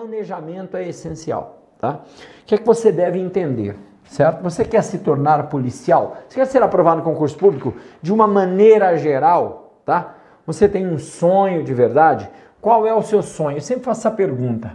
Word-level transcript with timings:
planejamento 0.00 0.76
é 0.76 0.88
essencial, 0.88 1.58
tá? 1.78 2.00
O 2.42 2.44
que 2.46 2.54
é 2.54 2.58
que 2.58 2.64
você 2.64 2.90
deve 2.90 3.18
entender? 3.18 3.76
Certo? 4.04 4.42
Você 4.42 4.64
quer 4.64 4.82
se 4.82 4.98
tornar 4.98 5.48
policial? 5.48 6.16
Você 6.26 6.36
quer 6.36 6.46
ser 6.46 6.62
aprovado 6.62 6.98
no 6.98 7.04
concurso 7.04 7.36
público 7.36 7.74
de 8.00 8.12
uma 8.12 8.26
maneira 8.26 8.96
geral, 8.96 9.82
tá? 9.84 10.14
Você 10.46 10.68
tem 10.68 10.86
um 10.86 10.98
sonho 10.98 11.62
de 11.62 11.74
verdade? 11.74 12.28
Qual 12.60 12.86
é 12.86 12.94
o 12.94 13.02
seu 13.02 13.22
sonho? 13.22 13.58
Eu 13.58 13.60
sempre 13.60 13.84
faço 13.84 14.00
essa 14.00 14.10
pergunta. 14.10 14.72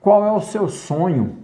Qual 0.00 0.24
é 0.24 0.30
o 0.30 0.40
seu 0.40 0.68
sonho? 0.68 1.38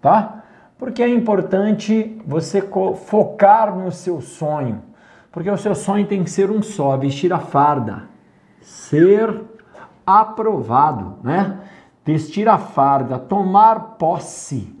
Tá? 0.00 0.44
Porque 0.78 1.02
é 1.02 1.08
importante 1.08 2.22
você 2.24 2.62
focar 3.04 3.76
no 3.76 3.90
seu 3.92 4.20
sonho. 4.20 4.82
Porque 5.30 5.50
o 5.50 5.58
seu 5.58 5.74
sonho 5.74 6.06
tem 6.06 6.24
que 6.24 6.30
ser 6.30 6.50
um 6.50 6.62
só, 6.62 6.96
vestir 6.96 7.32
a 7.32 7.38
farda, 7.38 8.04
ser 8.60 9.42
aprovado, 10.06 11.18
né? 11.22 11.58
Vestir 12.04 12.48
a 12.48 12.56
farda, 12.58 13.18
tomar 13.18 13.96
posse. 13.98 14.74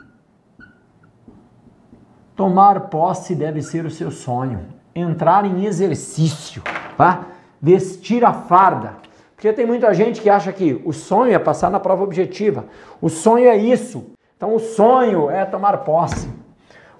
Tomar 2.34 2.88
posse 2.88 3.34
deve 3.34 3.60
ser 3.60 3.84
o 3.84 3.90
seu 3.90 4.10
sonho. 4.10 4.66
Entrar 4.94 5.44
em 5.44 5.64
exercício, 5.64 6.62
tá? 6.96 7.26
Vestir 7.60 8.24
a 8.24 8.32
farda. 8.32 8.96
Porque 9.36 9.52
tem 9.52 9.66
muita 9.66 9.92
gente 9.92 10.20
que 10.20 10.30
acha 10.30 10.52
que 10.52 10.80
o 10.84 10.92
sonho 10.92 11.32
é 11.32 11.38
passar 11.38 11.70
na 11.70 11.78
prova 11.78 12.02
objetiva. 12.02 12.64
O 13.00 13.08
sonho 13.08 13.48
é 13.48 13.56
isso. 13.56 14.12
Então 14.36 14.54
o 14.54 14.58
sonho 14.58 15.30
é 15.30 15.44
tomar 15.44 15.78
posse. 15.78 16.30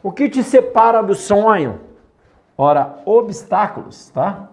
O 0.03 0.13
que 0.13 0.29
te 0.29 0.43
separa 0.43 1.03
do 1.03 1.15
sonho? 1.15 1.81
Ora, 2.57 3.01
obstáculos, 3.07 4.11
tá? 4.11 4.49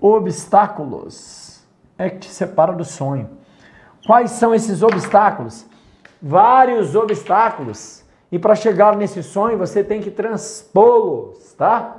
Obstáculos 0.00 1.51
é 2.02 2.10
que 2.10 2.18
te 2.18 2.30
separa 2.30 2.72
do 2.72 2.84
sonho. 2.84 3.30
Quais 4.06 4.32
são 4.32 4.54
esses 4.54 4.82
obstáculos? 4.82 5.66
Vários 6.20 6.94
obstáculos. 6.94 8.04
E 8.30 8.38
para 8.38 8.54
chegar 8.54 8.96
nesse 8.96 9.22
sonho, 9.22 9.58
você 9.58 9.84
tem 9.84 10.00
que 10.00 10.10
transpô-los, 10.10 11.52
tá? 11.54 11.96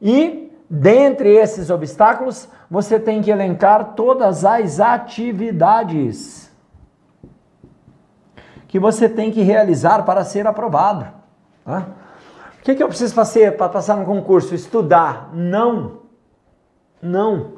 E 0.00 0.50
dentre 0.68 1.34
esses 1.34 1.68
obstáculos, 1.70 2.48
você 2.70 2.98
tem 2.98 3.20
que 3.20 3.30
elencar 3.30 3.94
todas 3.94 4.44
as 4.44 4.80
atividades 4.80 6.50
que 8.68 8.78
você 8.78 9.08
tem 9.08 9.32
que 9.32 9.42
realizar 9.42 10.04
para 10.04 10.24
ser 10.24 10.46
aprovado. 10.46 11.06
Tá? 11.64 11.88
O 12.60 12.62
que, 12.62 12.76
que 12.76 12.82
eu 12.82 12.88
preciso 12.88 13.12
fazer 13.12 13.56
para 13.56 13.68
passar 13.68 13.96
no 13.96 14.04
concurso? 14.04 14.54
Estudar? 14.54 15.30
Não. 15.32 16.02
Não. 17.02 17.54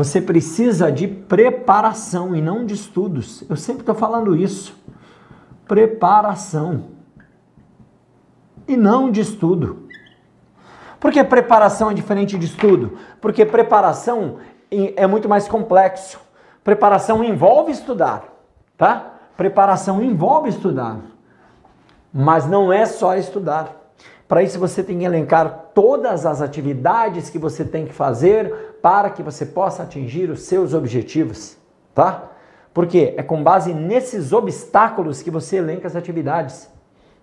Você 0.00 0.18
precisa 0.18 0.90
de 0.90 1.06
preparação 1.06 2.34
e 2.34 2.40
não 2.40 2.64
de 2.64 2.72
estudos. 2.72 3.44
Eu 3.50 3.54
sempre 3.54 3.82
estou 3.82 3.94
falando 3.94 4.34
isso. 4.34 4.74
Preparação. 5.68 6.84
E 8.66 8.78
não 8.78 9.10
de 9.10 9.20
estudo. 9.20 9.90
Por 10.98 11.12
que 11.12 11.22
preparação 11.22 11.90
é 11.90 11.92
diferente 11.92 12.38
de 12.38 12.46
estudo? 12.46 12.96
Porque 13.20 13.44
preparação 13.44 14.38
é 14.70 15.06
muito 15.06 15.28
mais 15.28 15.46
complexo. 15.46 16.18
Preparação 16.64 17.22
envolve 17.22 17.70
estudar, 17.70 18.24
tá? 18.78 19.16
Preparação 19.36 20.02
envolve 20.02 20.48
estudar. 20.48 20.96
Mas 22.10 22.46
não 22.46 22.72
é 22.72 22.86
só 22.86 23.16
estudar. 23.16 23.92
Para 24.26 24.42
isso 24.42 24.58
você 24.58 24.82
tem 24.82 25.00
que 25.00 25.04
elencar 25.04 25.72
todas 25.74 26.24
as 26.24 26.40
atividades 26.40 27.28
que 27.28 27.38
você 27.38 27.66
tem 27.66 27.84
que 27.84 27.92
fazer 27.92 28.69
para 28.82 29.10
que 29.10 29.22
você 29.22 29.46
possa 29.46 29.82
atingir 29.82 30.30
os 30.30 30.42
seus 30.42 30.74
objetivos, 30.74 31.56
tá? 31.94 32.24
Porque 32.72 33.14
é 33.16 33.22
com 33.22 33.42
base 33.42 33.74
nesses 33.74 34.32
obstáculos 34.32 35.22
que 35.22 35.30
você 35.30 35.56
elenca 35.56 35.86
as 35.86 35.96
atividades. 35.96 36.70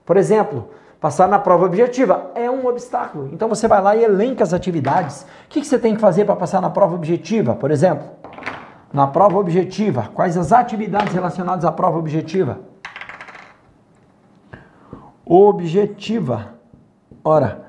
Por 0.05 0.17
exemplo, 0.17 0.69
passar 0.99 1.27
na 1.27 1.39
prova 1.39 1.65
objetiva 1.65 2.31
é 2.35 2.49
um 2.49 2.65
obstáculo. 2.67 3.29
Então 3.31 3.47
você 3.47 3.67
vai 3.67 3.81
lá 3.81 3.95
e 3.95 4.03
elenca 4.03 4.43
as 4.43 4.53
atividades. 4.53 5.23
O 5.23 5.49
que 5.49 5.63
você 5.63 5.79
tem 5.79 5.95
que 5.95 6.01
fazer 6.01 6.25
para 6.25 6.35
passar 6.35 6.61
na 6.61 6.69
prova 6.69 6.95
objetiva? 6.95 7.55
Por 7.55 7.71
exemplo, 7.71 8.07
na 8.91 9.07
prova 9.07 9.37
objetiva, 9.37 10.09
quais 10.13 10.37
as 10.37 10.51
atividades 10.51 11.13
relacionadas 11.13 11.65
à 11.65 11.71
prova 11.71 11.97
objetiva? 11.97 12.59
Objetiva 15.25 16.57
Ora, 17.27 17.61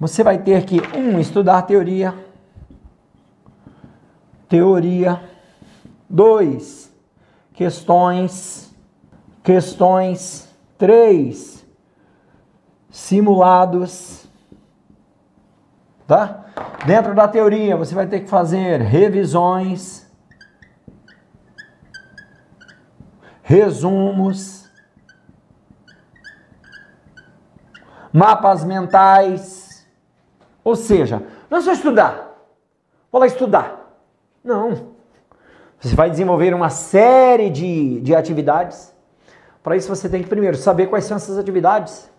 você 0.00 0.24
vai 0.24 0.38
ter 0.38 0.64
que, 0.64 0.80
um, 0.96 1.20
estudar 1.20 1.60
teoria. 1.60 2.14
Teoria. 4.54 5.20
Dois, 6.08 6.88
questões. 7.54 8.72
Questões. 9.42 10.48
Três, 10.78 11.66
simulados. 12.88 14.28
Tá? 16.06 16.44
Dentro 16.86 17.16
da 17.16 17.26
teoria, 17.26 17.76
você 17.76 17.96
vai 17.96 18.06
ter 18.06 18.20
que 18.20 18.28
fazer 18.28 18.80
revisões, 18.80 20.08
resumos 23.42 24.70
mapas 28.12 28.62
mentais. 28.62 29.84
Ou 30.62 30.76
seja, 30.76 31.26
não 31.50 31.58
é 31.58 31.60
só 31.60 31.72
estudar. 31.72 32.36
Vou 33.10 33.20
lá 33.20 33.26
estudar. 33.26 33.83
Não. 34.44 34.94
Você 35.80 35.96
vai 35.96 36.10
desenvolver 36.10 36.54
uma 36.54 36.70
série 36.70 37.50
de, 37.50 38.00
de 38.00 38.14
atividades. 38.14 38.94
Para 39.62 39.76
isso 39.76 39.88
você 39.88 40.08
tem 40.08 40.22
que 40.22 40.28
primeiro 40.28 40.56
saber 40.56 40.86
quais 40.88 41.04
são 41.04 41.16
essas 41.16 41.38
atividades. 41.38 42.10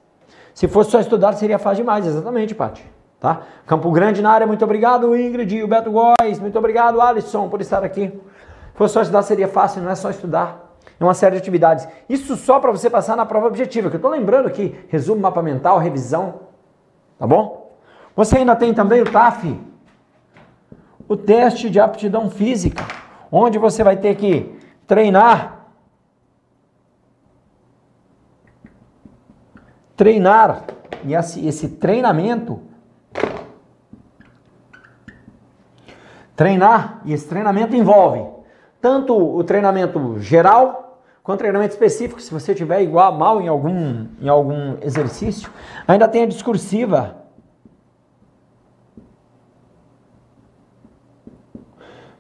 Se 0.54 0.68
fosse 0.68 0.92
só 0.92 1.00
estudar, 1.00 1.34
seria 1.34 1.60
fácil 1.60 1.84
demais. 1.84 2.06
Exatamente, 2.06 2.56
Paty. 2.56 2.84
Tá? 3.20 3.44
Campo 3.66 3.92
Grande 3.92 4.22
na 4.22 4.32
área, 4.32 4.46
muito 4.46 4.66
obrigado, 4.66 5.16
Ingrid, 5.16 5.64
o 5.64 5.68
Beto 5.68 5.92
Góes, 5.92 6.40
muito 6.40 6.58
obrigado, 6.60 7.00
Alisson, 7.00 7.48
por 7.48 7.62
estar 7.62 7.84
aqui. 7.84 8.08
Se 8.10 8.78
fosse 8.78 8.94
só 8.94 9.02
estudar, 9.02 9.22
seria 9.22 9.48
fácil, 9.48 9.82
não 9.82 9.90
é 9.90 9.96
só 9.96 10.10
estudar 10.10 10.66
é 11.00 11.04
uma 11.04 11.14
série 11.14 11.36
de 11.36 11.42
atividades. 11.42 11.88
Isso 12.08 12.36
só 12.36 12.60
para 12.60 12.72
você 12.72 12.90
passar 12.90 13.16
na 13.16 13.26
prova 13.26 13.48
objetiva, 13.48 13.90
que 13.90 13.96
eu 13.96 14.00
estou 14.00 14.12
lembrando 14.12 14.48
aqui, 14.48 14.76
resumo, 14.88 15.22
mapa 15.22 15.42
mental, 15.42 15.78
revisão, 15.78 16.42
tá 17.20 17.28
bom? 17.28 17.76
Você 18.16 18.38
ainda 18.38 18.56
tem 18.56 18.74
também 18.74 19.02
o 19.02 19.12
TAF, 19.12 19.60
o 21.08 21.16
teste 21.16 21.70
de 21.70 21.80
aptidão 21.80 22.30
física, 22.30 22.84
onde 23.32 23.58
você 23.58 23.84
vai 23.84 23.98
ter 23.98 24.16
que 24.16 24.58
treinar, 24.88 25.68
treinar, 29.96 30.66
e 31.04 31.14
esse, 31.14 31.70
treinamento, 31.70 32.62
treinar, 36.36 37.02
e 37.06 37.14
esse 37.14 37.28
treinamento 37.28 37.76
envolve 37.76 38.36
tanto 38.86 39.18
o 39.18 39.44
treinamento 39.44 40.20
geral, 40.20 41.00
com 41.24 41.36
treinamento 41.36 41.74
específico, 41.74 42.22
se 42.22 42.32
você 42.32 42.54
tiver 42.54 42.84
igual 42.84 43.12
mal 43.18 43.42
em 43.42 43.48
algum, 43.48 44.06
em 44.22 44.30
algum 44.30 44.78
exercício, 44.80 45.50
ainda 45.88 46.08
tem 46.08 46.22
a 46.22 46.28
discursiva. 46.28 47.25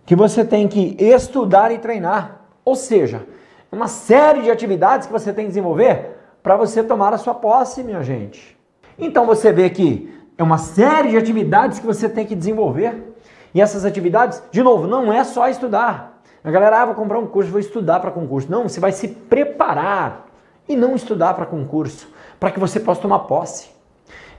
Que 0.05 0.15
você 0.15 0.45
tem 0.45 0.67
que 0.67 0.95
estudar 0.99 1.71
e 1.71 1.79
treinar. 1.79 2.41
Ou 2.63 2.75
seja, 2.75 3.25
uma 3.71 3.87
série 3.87 4.41
de 4.41 4.51
atividades 4.51 5.07
que 5.07 5.13
você 5.13 5.33
tem 5.33 5.45
que 5.45 5.49
desenvolver 5.49 6.17
para 6.41 6.55
você 6.55 6.83
tomar 6.83 7.13
a 7.13 7.17
sua 7.17 7.33
posse, 7.33 7.83
minha 7.83 8.03
gente. 8.03 8.57
Então 8.97 9.25
você 9.25 9.51
vê 9.51 9.69
que 9.69 10.13
é 10.37 10.43
uma 10.43 10.57
série 10.57 11.09
de 11.09 11.17
atividades 11.17 11.79
que 11.79 11.85
você 11.85 12.07
tem 12.07 12.25
que 12.25 12.35
desenvolver. 12.35 13.15
E 13.53 13.61
essas 13.61 13.85
atividades, 13.85 14.43
de 14.51 14.61
novo, 14.61 14.85
não 14.85 15.11
é 15.11 15.23
só 15.23 15.47
estudar. 15.47 16.21
A 16.43 16.51
galera, 16.51 16.81
ah, 16.81 16.85
vou 16.85 16.95
comprar 16.95 17.17
um 17.17 17.25
curso, 17.25 17.49
vou 17.49 17.59
estudar 17.59 17.99
para 17.99 18.11
concurso. 18.11 18.51
Não, 18.51 18.69
você 18.69 18.79
vai 18.79 18.91
se 18.91 19.07
preparar 19.07 20.27
e 20.67 20.75
não 20.75 20.95
estudar 20.95 21.33
para 21.33 21.45
concurso, 21.45 22.07
para 22.39 22.51
que 22.51 22.59
você 22.59 22.79
possa 22.79 23.01
tomar 23.01 23.19
posse. 23.19 23.69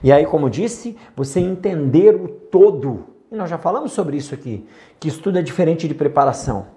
E 0.03 0.11
aí, 0.11 0.25
como 0.25 0.49
disse, 0.49 0.97
você 1.15 1.39
entender 1.39 2.15
o 2.15 2.27
todo. 2.27 3.05
E 3.31 3.35
nós 3.35 3.49
já 3.49 3.57
falamos 3.57 3.91
sobre 3.91 4.15
isso 4.15 4.33
aqui, 4.33 4.65
que 4.99 5.09
estudo 5.09 5.37
é 5.37 5.41
diferente 5.41 5.87
de 5.87 5.93
preparação. 5.93 6.67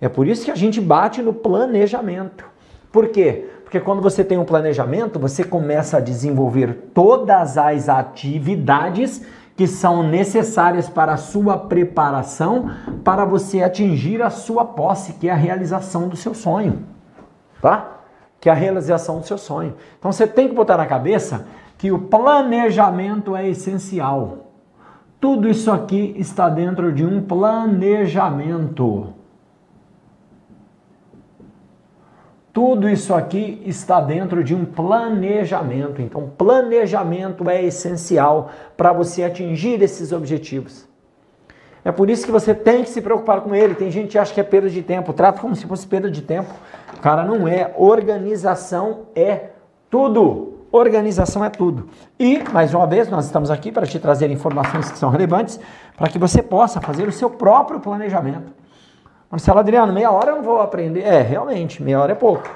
É 0.00 0.08
por 0.08 0.26
isso 0.26 0.44
que 0.44 0.50
a 0.50 0.56
gente 0.56 0.80
bate 0.80 1.20
no 1.20 1.34
planejamento. 1.34 2.44
Por 2.90 3.08
quê? 3.08 3.48
Porque 3.62 3.78
quando 3.78 4.02
você 4.02 4.24
tem 4.24 4.38
um 4.38 4.44
planejamento, 4.44 5.18
você 5.18 5.44
começa 5.44 5.98
a 5.98 6.00
desenvolver 6.00 6.90
todas 6.94 7.58
as 7.58 7.88
atividades 7.88 9.22
que 9.56 9.66
são 9.66 10.02
necessárias 10.02 10.88
para 10.88 11.12
a 11.12 11.16
sua 11.18 11.56
preparação 11.58 12.70
para 13.04 13.24
você 13.24 13.62
atingir 13.62 14.22
a 14.22 14.30
sua 14.30 14.64
posse, 14.64 15.14
que 15.14 15.28
é 15.28 15.32
a 15.32 15.36
realização 15.36 16.08
do 16.08 16.16
seu 16.16 16.34
sonho, 16.34 16.86
tá? 17.60 18.00
Que 18.40 18.48
é 18.48 18.52
a 18.52 18.54
realização 18.56 19.20
do 19.20 19.26
seu 19.26 19.38
sonho. 19.38 19.74
Então 19.98 20.10
você 20.10 20.26
tem 20.26 20.48
que 20.48 20.54
botar 20.54 20.78
na 20.78 20.86
cabeça 20.86 21.46
que 21.76 21.92
o 21.92 21.98
planejamento 21.98 23.36
é 23.36 23.46
essencial. 23.48 24.51
Tudo 25.22 25.48
isso 25.48 25.70
aqui 25.70 26.16
está 26.18 26.48
dentro 26.48 26.92
de 26.92 27.06
um 27.06 27.22
planejamento. 27.22 29.14
Tudo 32.52 32.88
isso 32.88 33.14
aqui 33.14 33.62
está 33.64 34.00
dentro 34.00 34.42
de 34.42 34.52
um 34.52 34.64
planejamento. 34.64 36.02
Então, 36.02 36.28
planejamento 36.36 37.48
é 37.48 37.62
essencial 37.62 38.50
para 38.76 38.92
você 38.92 39.22
atingir 39.22 39.80
esses 39.80 40.10
objetivos. 40.10 40.88
É 41.84 41.92
por 41.92 42.10
isso 42.10 42.26
que 42.26 42.32
você 42.32 42.52
tem 42.52 42.82
que 42.82 42.90
se 42.90 43.00
preocupar 43.00 43.42
com 43.42 43.54
ele. 43.54 43.76
Tem 43.76 43.92
gente 43.92 44.10
que 44.10 44.18
acha 44.18 44.34
que 44.34 44.40
é 44.40 44.44
perda 44.44 44.68
de 44.68 44.82
tempo, 44.82 45.12
trata 45.12 45.40
como 45.40 45.54
se 45.54 45.66
fosse 45.66 45.86
perda 45.86 46.10
de 46.10 46.22
tempo. 46.22 46.52
Cara, 47.00 47.22
não 47.24 47.46
é. 47.46 47.72
Organização 47.76 49.02
é 49.14 49.50
tudo. 49.88 50.51
Organização 50.72 51.44
é 51.44 51.50
tudo. 51.50 51.90
E, 52.18 52.42
mais 52.50 52.72
uma 52.72 52.86
vez, 52.86 53.06
nós 53.10 53.26
estamos 53.26 53.50
aqui 53.50 53.70
para 53.70 53.86
te 53.86 53.98
trazer 53.98 54.30
informações 54.30 54.90
que 54.90 54.96
são 54.96 55.10
relevantes 55.10 55.60
para 55.98 56.08
que 56.08 56.18
você 56.18 56.42
possa 56.42 56.80
fazer 56.80 57.06
o 57.06 57.12
seu 57.12 57.28
próprio 57.28 57.78
planejamento. 57.78 58.50
Marcelo 59.30 59.58
Adriano, 59.58 59.92
meia 59.92 60.10
hora 60.10 60.30
eu 60.30 60.36
não 60.36 60.42
vou 60.42 60.62
aprender. 60.62 61.02
É, 61.02 61.20
realmente, 61.20 61.82
meia 61.82 62.00
hora 62.00 62.12
é 62.12 62.14
pouco. 62.14 62.48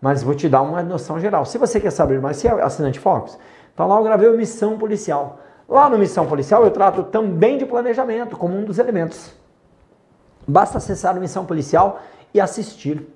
Mas 0.00 0.20
vou 0.20 0.34
te 0.34 0.48
dar 0.48 0.62
uma 0.62 0.82
noção 0.82 1.20
geral. 1.20 1.44
Se 1.44 1.58
você 1.58 1.78
quer 1.78 1.92
saber 1.92 2.20
mais, 2.20 2.38
se 2.38 2.48
é 2.48 2.50
assinante 2.60 2.98
Focus, 2.98 3.38
então 3.72 3.86
lá 3.86 3.98
eu 3.98 4.02
gravei 4.02 4.28
o 4.28 4.36
Missão 4.36 4.76
Policial. 4.76 5.38
Lá 5.68 5.88
no 5.88 5.96
Missão 5.96 6.26
Policial 6.26 6.64
eu 6.64 6.72
trato 6.72 7.04
também 7.04 7.56
de 7.56 7.66
planejamento 7.66 8.36
como 8.36 8.56
um 8.56 8.64
dos 8.64 8.80
elementos. 8.80 9.32
Basta 10.46 10.78
acessar 10.78 11.16
o 11.16 11.20
Missão 11.20 11.44
Policial 11.44 12.00
e 12.34 12.40
assistir, 12.40 13.06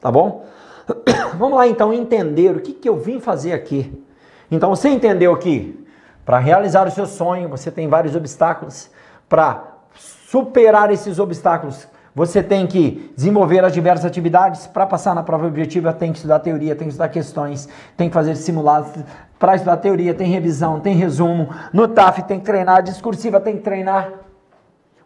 tá 0.00 0.12
bom? 0.12 0.44
Vamos 1.36 1.56
lá 1.56 1.66
então 1.66 1.92
entender 1.92 2.56
o 2.56 2.60
que, 2.60 2.72
que 2.72 2.88
eu 2.88 2.96
vim 2.96 3.18
fazer 3.18 3.52
aqui. 3.52 4.03
Então 4.50 4.70
você 4.70 4.88
entendeu 4.88 5.36
que 5.36 5.84
para 6.24 6.38
realizar 6.38 6.86
o 6.86 6.90
seu 6.90 7.06
sonho 7.06 7.48
você 7.48 7.70
tem 7.70 7.88
vários 7.88 8.14
obstáculos. 8.14 8.90
Para 9.28 9.64
superar 9.94 10.90
esses 10.90 11.18
obstáculos 11.18 11.88
você 12.14 12.42
tem 12.42 12.64
que 12.66 13.12
desenvolver 13.16 13.64
as 13.64 13.72
diversas 13.72 14.04
atividades. 14.04 14.68
Para 14.68 14.86
passar 14.86 15.14
na 15.14 15.22
prova 15.22 15.46
objetiva, 15.46 15.92
tem 15.92 16.12
que 16.12 16.18
estudar 16.18 16.38
teoria, 16.38 16.76
tem 16.76 16.86
que 16.86 16.92
estudar 16.92 17.08
questões, 17.08 17.68
tem 17.96 18.08
que 18.08 18.14
fazer 18.14 18.36
simulados. 18.36 18.90
Para 19.36 19.56
estudar 19.56 19.78
teoria, 19.78 20.14
tem 20.14 20.30
revisão, 20.30 20.78
tem 20.78 20.94
resumo. 20.94 21.48
No 21.72 21.88
TAF, 21.88 22.22
tem 22.22 22.38
que 22.38 22.46
treinar. 22.46 22.82
Discursiva, 22.82 23.40
tem 23.40 23.56
que 23.56 23.62
treinar. 23.62 24.12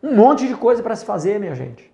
Um 0.02 0.14
monte 0.14 0.46
de 0.46 0.54
coisa 0.54 0.82
para 0.82 0.94
se 0.94 1.04
fazer, 1.04 1.40
minha 1.40 1.54
gente. 1.54 1.90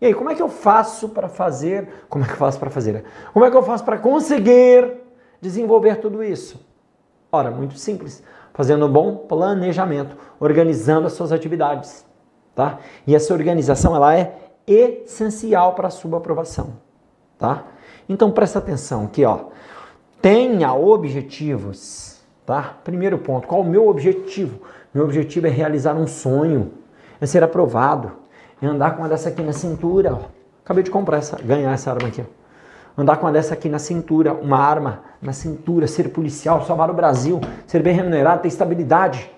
E 0.00 0.06
aí, 0.06 0.14
como 0.14 0.30
é 0.30 0.34
que 0.34 0.42
eu 0.42 0.48
faço 0.48 1.10
para 1.10 1.28
fazer? 1.28 1.88
Como 2.08 2.24
é 2.24 2.26
que 2.26 2.32
eu 2.32 2.38
faço 2.38 2.58
para 2.58 2.70
fazer? 2.70 3.04
Como 3.34 3.44
é 3.44 3.50
que 3.50 3.56
eu 3.56 3.62
faço 3.62 3.84
para 3.84 3.98
conseguir 3.98 4.90
desenvolver 5.40 5.96
tudo 5.96 6.24
isso? 6.24 6.66
Ora, 7.30 7.50
muito 7.50 7.78
simples. 7.78 8.22
Fazendo 8.54 8.86
um 8.86 8.92
bom 8.92 9.16
planejamento, 9.16 10.16
organizando 10.40 11.06
as 11.06 11.12
suas 11.12 11.32
atividades, 11.32 12.06
tá? 12.54 12.78
E 13.06 13.14
essa 13.14 13.34
organização 13.34 13.94
ela 13.94 14.16
é 14.16 14.34
essencial 14.66 15.74
para 15.74 15.88
a 15.88 15.90
sua 15.90 16.18
aprovação, 16.18 16.74
tá? 17.38 17.64
Então 18.08 18.30
presta 18.30 18.58
atenção 18.58 19.04
aqui, 19.04 19.24
ó. 19.24 19.46
Tenha 20.22 20.72
objetivos, 20.72 22.22
tá? 22.46 22.76
Primeiro 22.82 23.18
ponto, 23.18 23.46
qual 23.46 23.60
o 23.60 23.64
meu 23.64 23.88
objetivo? 23.88 24.62
Meu 24.94 25.04
objetivo 25.04 25.46
é 25.46 25.50
realizar 25.50 25.94
um 25.94 26.06
sonho, 26.06 26.72
é 27.20 27.26
ser 27.26 27.44
aprovado, 27.44 28.12
é 28.62 28.66
andar 28.66 28.92
com 28.92 29.02
uma 29.02 29.08
dessa 29.08 29.28
aqui 29.28 29.42
na 29.42 29.52
cintura, 29.52 30.14
ó. 30.14 30.20
Acabei 30.64 30.82
de 30.82 30.90
comprar 30.90 31.18
essa, 31.18 31.36
ganhar 31.36 31.72
essa 31.72 31.90
arma 31.90 32.08
aqui, 32.08 32.22
ó. 32.22 32.45
Andar 32.96 33.16
com 33.16 33.26
uma 33.26 33.32
dessa 33.32 33.54
aqui 33.54 33.68
na 33.68 33.78
cintura, 33.78 34.32
uma 34.32 34.58
arma 34.58 35.02
na 35.20 35.32
cintura, 35.32 35.86
ser 35.86 36.08
policial, 36.08 36.64
salvar 36.64 36.90
o 36.90 36.94
Brasil, 36.94 37.40
ser 37.66 37.82
bem 37.82 37.94
remunerado, 37.94 38.42
ter 38.42 38.48
estabilidade. 38.48 39.30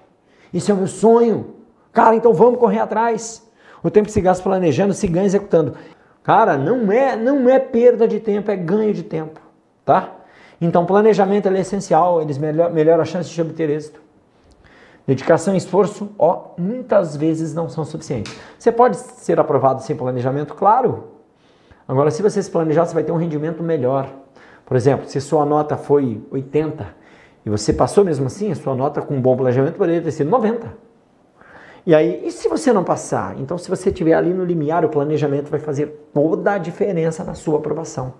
Isso 0.52 0.70
é 0.70 0.74
o 0.74 0.76
meu 0.76 0.86
sonho. 0.86 1.54
Cara, 1.92 2.14
então 2.14 2.32
vamos 2.32 2.60
correr 2.60 2.78
atrás. 2.78 3.44
O 3.82 3.90
tempo 3.90 4.06
que 4.06 4.12
se 4.12 4.20
gasta 4.20 4.42
planejando, 4.42 4.94
se 4.94 5.06
ganha 5.08 5.26
executando. 5.26 5.74
Cara, 6.22 6.56
não 6.56 6.92
é, 6.92 7.16
não 7.16 7.48
é 7.48 7.58
perda 7.58 8.06
de 8.06 8.20
tempo, 8.20 8.50
é 8.50 8.56
ganho 8.56 8.92
de 8.92 9.02
tempo, 9.02 9.40
tá? 9.84 10.12
Então, 10.60 10.84
planejamento 10.84 11.48
é 11.48 11.60
essencial, 11.60 12.20
eles 12.20 12.36
melhor, 12.36 12.70
melhoram 12.70 13.02
a 13.02 13.06
chance 13.06 13.30
de 13.30 13.40
obter 13.40 13.70
êxito. 13.70 14.00
Dedicação 15.06 15.54
e 15.54 15.56
esforço, 15.56 16.10
ó, 16.18 16.50
muitas 16.58 17.16
vezes 17.16 17.54
não 17.54 17.68
são 17.68 17.84
suficientes. 17.84 18.36
Você 18.58 18.70
pode 18.70 18.98
ser 18.98 19.40
aprovado 19.40 19.82
sem 19.82 19.96
planejamento? 19.96 20.54
Claro. 20.54 21.17
Agora, 21.88 22.10
se 22.10 22.22
você 22.22 22.42
se 22.42 22.50
planejar, 22.50 22.84
você 22.84 22.92
vai 22.92 23.02
ter 23.02 23.10
um 23.10 23.16
rendimento 23.16 23.62
melhor. 23.62 24.12
Por 24.66 24.76
exemplo, 24.76 25.08
se 25.08 25.18
sua 25.22 25.46
nota 25.46 25.74
foi 25.78 26.22
80 26.30 26.86
e 27.46 27.48
você 27.48 27.72
passou 27.72 28.04
mesmo 28.04 28.26
assim, 28.26 28.52
a 28.52 28.54
sua 28.54 28.74
nota 28.74 29.00
com 29.00 29.14
um 29.14 29.20
bom 29.22 29.34
planejamento 29.34 29.76
poderia 29.76 30.02
ter 30.02 30.10
sido 30.10 30.28
90. 30.28 30.70
E 31.86 31.94
aí, 31.94 32.26
e 32.26 32.30
se 32.30 32.46
você 32.50 32.70
não 32.70 32.84
passar? 32.84 33.40
Então, 33.40 33.56
se 33.56 33.70
você 33.70 33.88
estiver 33.88 34.12
ali 34.12 34.34
no 34.34 34.44
limiar, 34.44 34.84
o 34.84 34.90
planejamento 34.90 35.48
vai 35.48 35.58
fazer 35.58 36.10
toda 36.12 36.52
a 36.52 36.58
diferença 36.58 37.24
na 37.24 37.32
sua 37.32 37.58
aprovação. 37.58 38.12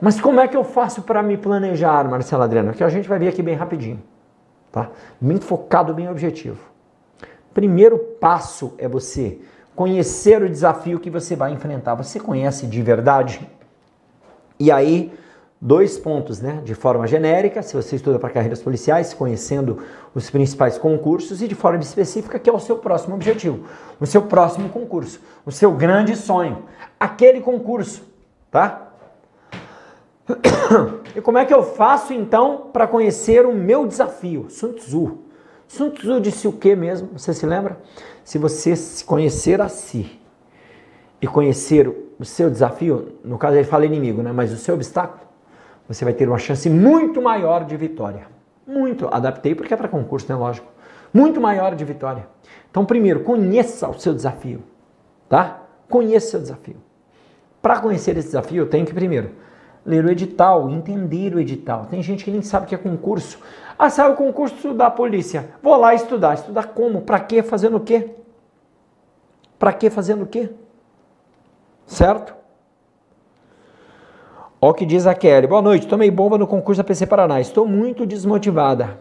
Mas 0.00 0.20
como 0.20 0.40
é 0.40 0.48
que 0.48 0.56
eu 0.56 0.64
faço 0.64 1.02
para 1.02 1.22
me 1.22 1.36
planejar, 1.36 2.02
Marcelo 2.10 2.42
Adriano? 2.42 2.72
Que 2.72 2.82
a 2.82 2.88
gente 2.88 3.08
vai 3.08 3.20
ver 3.20 3.28
aqui 3.28 3.42
bem 3.42 3.54
rapidinho, 3.54 4.02
tá? 4.72 4.90
Bem 5.20 5.36
focado, 5.36 5.94
bem 5.94 6.10
objetivo. 6.10 6.58
Primeiro 7.54 7.96
passo 7.96 8.74
é 8.76 8.88
você 8.88 9.38
conhecer 9.74 10.42
o 10.42 10.48
desafio 10.48 11.00
que 11.00 11.10
você 11.10 11.34
vai 11.34 11.52
enfrentar. 11.52 11.94
Você 11.94 12.20
conhece 12.20 12.66
de 12.66 12.82
verdade? 12.82 13.48
E 14.58 14.70
aí, 14.70 15.12
dois 15.60 15.98
pontos, 15.98 16.40
né? 16.40 16.60
De 16.64 16.74
forma 16.74 17.06
genérica, 17.06 17.62
se 17.62 17.74
você 17.74 17.96
estuda 17.96 18.18
para 18.18 18.30
carreiras 18.30 18.62
policiais, 18.62 19.14
conhecendo 19.14 19.82
os 20.14 20.30
principais 20.30 20.78
concursos, 20.78 21.42
e 21.42 21.48
de 21.48 21.54
forma 21.54 21.80
específica, 21.80 22.38
que 22.38 22.48
é 22.48 22.52
o 22.52 22.60
seu 22.60 22.76
próximo 22.76 23.14
objetivo, 23.14 23.64
o 24.00 24.06
seu 24.06 24.22
próximo 24.22 24.68
concurso, 24.68 25.20
o 25.44 25.50
seu 25.50 25.72
grande 25.72 26.16
sonho, 26.16 26.64
aquele 26.98 27.40
concurso, 27.40 28.02
tá? 28.50 28.92
E 31.14 31.20
como 31.20 31.38
é 31.38 31.44
que 31.44 31.54
eu 31.54 31.62
faço 31.62 32.12
então 32.12 32.70
para 32.72 32.88
conhecer 32.88 33.46
o 33.46 33.54
meu 33.54 33.86
desafio? 33.86 34.46
Sun 34.50 34.72
Tzu. 34.72 35.23
Sun 35.74 35.90
Tzu 35.90 36.20
disse 36.20 36.46
o 36.46 36.52
que 36.52 36.76
mesmo? 36.76 37.18
Você 37.18 37.34
se 37.34 37.44
lembra? 37.44 37.76
Se 38.22 38.38
você 38.38 38.76
se 38.76 39.04
conhecer 39.04 39.60
a 39.60 39.68
si 39.68 40.20
e 41.20 41.26
conhecer 41.26 41.88
o 42.16 42.24
seu 42.24 42.48
desafio, 42.48 43.18
no 43.24 43.36
caso 43.36 43.56
ele 43.56 43.64
fala 43.64 43.84
inimigo, 43.84 44.22
né? 44.22 44.30
Mas 44.30 44.52
o 44.52 44.56
seu 44.56 44.76
obstáculo, 44.76 45.24
você 45.88 46.04
vai 46.04 46.14
ter 46.14 46.28
uma 46.28 46.38
chance 46.38 46.70
muito 46.70 47.20
maior 47.20 47.64
de 47.64 47.76
vitória. 47.76 48.28
Muito. 48.64 49.08
Adaptei 49.12 49.52
porque 49.52 49.74
é 49.74 49.76
para 49.76 49.88
concurso, 49.88 50.26
né? 50.28 50.38
Lógico. 50.38 50.68
Muito 51.12 51.40
maior 51.40 51.74
de 51.74 51.84
vitória. 51.84 52.28
Então, 52.70 52.86
primeiro, 52.86 53.20
conheça 53.20 53.88
o 53.88 53.98
seu 53.98 54.14
desafio. 54.14 54.62
Tá? 55.28 55.60
Conheça 55.88 56.28
o 56.28 56.30
seu 56.30 56.40
desafio. 56.40 56.76
Para 57.60 57.80
conhecer 57.80 58.16
esse 58.16 58.28
desafio, 58.28 58.62
eu 58.62 58.68
tenho 58.68 58.86
que, 58.86 58.94
primeiro, 58.94 59.32
ler 59.84 60.04
o 60.04 60.10
edital, 60.10 60.70
entender 60.70 61.34
o 61.34 61.40
edital. 61.40 61.86
Tem 61.90 62.02
gente 62.02 62.24
que 62.24 62.30
nem 62.30 62.42
sabe 62.42 62.66
o 62.66 62.68
que 62.68 62.74
é 62.74 62.78
concurso. 62.78 63.38
Ah, 63.78 63.90
sai 63.90 64.10
o 64.10 64.14
concurso 64.14 64.72
da 64.72 64.90
polícia. 64.90 65.50
Vou 65.62 65.76
lá 65.76 65.94
estudar. 65.94 66.34
Estudar 66.34 66.68
como? 66.68 67.02
Para 67.02 67.20
quê? 67.20 67.42
Fazendo 67.42 67.76
o 67.76 67.80
quê? 67.80 68.10
Para 69.58 69.72
quê? 69.72 69.90
Fazendo 69.90 70.22
o 70.22 70.26
quê? 70.26 70.50
Certo? 71.86 72.34
Ó 74.60 74.70
o 74.70 74.74
que 74.74 74.86
diz 74.86 75.06
a 75.06 75.14
Kelly. 75.14 75.46
Boa 75.46 75.60
noite, 75.60 75.86
tomei 75.86 76.10
bomba 76.10 76.38
no 76.38 76.46
concurso 76.46 76.80
da 76.80 76.86
PC 76.86 77.06
Paraná. 77.06 77.40
Estou 77.40 77.66
muito 77.66 78.06
desmotivada. 78.06 78.98